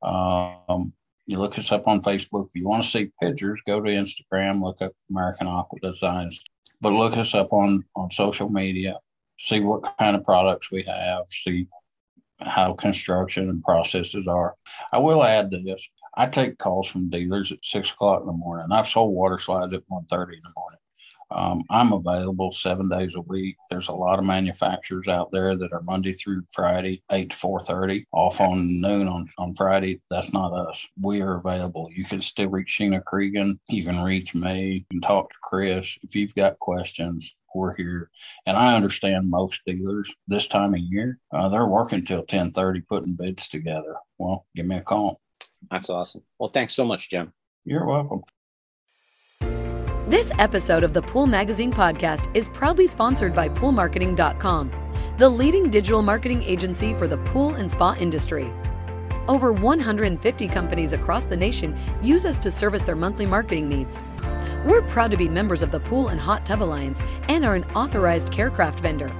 Um, 0.03 0.93
you 1.25 1.39
look 1.39 1.57
us 1.57 1.71
up 1.71 1.87
on 1.87 2.01
Facebook. 2.01 2.47
If 2.47 2.55
you 2.55 2.67
want 2.67 2.83
to 2.83 2.89
see 2.89 3.11
pictures, 3.21 3.59
go 3.67 3.81
to 3.81 3.89
Instagram, 3.89 4.63
look 4.63 4.81
up 4.81 4.93
American 5.09 5.47
Aqua 5.47 5.79
Designs. 5.81 6.43
But 6.79 6.93
look 6.93 7.17
us 7.17 7.33
up 7.33 7.51
on, 7.51 7.83
on 7.95 8.11
social 8.11 8.49
media, 8.49 8.97
see 9.39 9.59
what 9.59 9.97
kind 9.97 10.15
of 10.15 10.23
products 10.23 10.71
we 10.71 10.83
have, 10.83 11.25
see 11.27 11.67
how 12.39 12.73
construction 12.73 13.49
and 13.49 13.63
processes 13.63 14.27
are. 14.27 14.55
I 14.93 14.99
will 14.99 15.23
add 15.23 15.49
to 15.51 15.59
this. 15.59 15.87
I 16.15 16.27
take 16.27 16.59
calls 16.59 16.87
from 16.87 17.09
dealers 17.09 17.51
at 17.51 17.63
six 17.63 17.91
o'clock 17.91 18.21
in 18.21 18.27
the 18.27 18.33
morning. 18.33 18.67
I've 18.71 18.87
sold 18.87 19.13
water 19.13 19.39
slides 19.39 19.73
at 19.73 19.81
1.30 19.91 20.33
in 20.33 20.41
the 20.43 20.53
morning. 20.55 20.79
Um, 21.31 21.63
I'm 21.69 21.93
available 21.93 22.51
seven 22.51 22.89
days 22.89 23.15
a 23.15 23.21
week. 23.21 23.57
There's 23.69 23.89
a 23.89 23.93
lot 23.93 24.19
of 24.19 24.25
manufacturers 24.25 25.07
out 25.07 25.31
there 25.31 25.55
that 25.55 25.73
are 25.73 25.81
Monday 25.81 26.13
through 26.13 26.43
Friday, 26.51 27.03
eight 27.11 27.31
to 27.31 27.35
four 27.35 27.61
thirty, 27.61 28.07
off 28.11 28.39
on 28.39 28.81
noon 28.81 29.07
on, 29.07 29.29
on 29.37 29.53
Friday. 29.55 30.01
That's 30.09 30.31
not 30.31 30.53
us. 30.53 30.87
We 31.01 31.21
are 31.21 31.37
available. 31.37 31.89
You 31.93 32.05
can 32.05 32.21
still 32.21 32.49
reach 32.49 32.77
Sheena 32.79 33.03
Cregan. 33.03 33.59
You 33.69 33.83
can 33.83 34.03
reach 34.03 34.33
me. 34.33 34.73
You 34.73 34.85
can 34.89 35.01
talk 35.01 35.29
to 35.29 35.35
Chris. 35.43 35.97
If 36.03 36.15
you've 36.15 36.35
got 36.35 36.59
questions, 36.59 37.35
we're 37.53 37.75
here. 37.75 38.09
And 38.45 38.55
I 38.55 38.75
understand 38.75 39.29
most 39.29 39.61
dealers 39.65 40.13
this 40.27 40.47
time 40.47 40.73
of 40.73 40.79
year, 40.79 41.19
uh, 41.33 41.49
they're 41.49 41.65
working 41.65 42.05
till 42.05 42.19
1030 42.19 42.81
putting 42.81 43.15
bids 43.15 43.49
together. 43.49 43.95
Well, 44.17 44.45
give 44.55 44.65
me 44.65 44.77
a 44.77 44.81
call. 44.81 45.19
That's 45.69 45.89
awesome. 45.89 46.23
Well, 46.39 46.49
thanks 46.49 46.73
so 46.73 46.85
much, 46.85 47.09
Jim. 47.09 47.33
You're 47.65 47.85
welcome. 47.85 48.21
This 50.07 50.31
episode 50.39 50.83
of 50.83 50.93
the 50.93 51.01
Pool 51.01 51.27
Magazine 51.27 51.69
podcast 51.69 52.33
is 52.33 52.47
proudly 52.47 52.87
sponsored 52.87 53.35
by 53.35 53.49
PoolMarketing.com, 53.49 54.71
the 55.17 55.27
leading 55.27 55.69
digital 55.69 56.01
marketing 56.01 56.41
agency 56.43 56.93
for 56.93 57.07
the 57.07 57.17
pool 57.17 57.55
and 57.55 57.69
spa 57.69 57.93
industry. 57.99 58.49
Over 59.27 59.51
150 59.51 60.47
companies 60.47 60.93
across 60.93 61.25
the 61.25 61.35
nation 61.35 61.77
use 62.01 62.25
us 62.25 62.39
to 62.39 62.49
service 62.49 62.83
their 62.83 62.95
monthly 62.95 63.25
marketing 63.25 63.67
needs. 63.67 63.99
We're 64.65 64.81
proud 64.83 65.11
to 65.11 65.17
be 65.17 65.27
members 65.27 65.61
of 65.61 65.71
the 65.71 65.81
Pool 65.81 66.07
and 66.07 66.21
Hot 66.21 66.45
Tub 66.45 66.63
Alliance 66.63 67.03
and 67.27 67.43
are 67.43 67.55
an 67.55 67.65
authorized 67.75 68.31
Carecraft 68.31 68.79
vendor. 68.79 69.13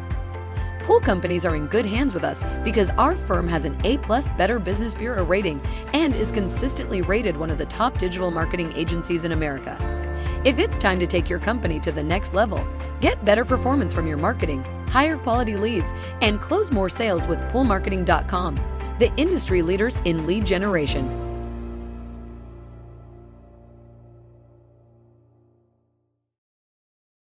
Pool 0.84 1.02
companies 1.02 1.46
are 1.46 1.58
in 1.58 1.68
good 1.68 1.86
hands 1.86 2.14
with 2.14 2.24
us 2.24 2.42
because 2.64 2.92
our 2.92 3.14
firm 3.14 3.50
has 3.50 3.66
an 3.66 3.76
A 3.84 3.98
plus 3.98 4.32
Better 4.32 4.58
Business 4.58 4.96
Bureau 4.96 5.26
rating 5.26 5.60
and 5.92 6.16
is 6.16 6.32
consistently 6.32 7.02
rated 7.02 7.36
one 7.36 7.50
of 7.50 7.58
the 7.58 7.66
top 7.66 7.98
digital 7.98 8.32
marketing 8.32 8.72
agencies 8.74 9.26
in 9.26 9.34
America. 9.34 9.97
If 10.46 10.60
it's 10.60 10.78
time 10.78 11.00
to 11.00 11.08
take 11.08 11.30
your 11.30 11.40
company 11.40 11.80
to 11.80 11.92
the 11.92 12.04
next 12.04 12.34
level, 12.34 12.66
get 13.02 13.24
better 13.26 13.44
performance 13.44 13.92
from 13.92 14.06
your 14.06 14.18
marketing, 14.18 14.64
higher 14.88 15.18
quality 15.18 15.56
leads, 15.56 15.92
and 16.22 16.40
close 16.40 16.72
more 16.72 16.90
sales 16.90 17.26
with 17.26 17.40
poolmarketing.com, 17.52 18.56
the 19.00 19.12
industry 19.18 19.62
leaders 19.62 19.98
in 20.06 20.28
lead 20.28 20.46
generation. 20.46 21.27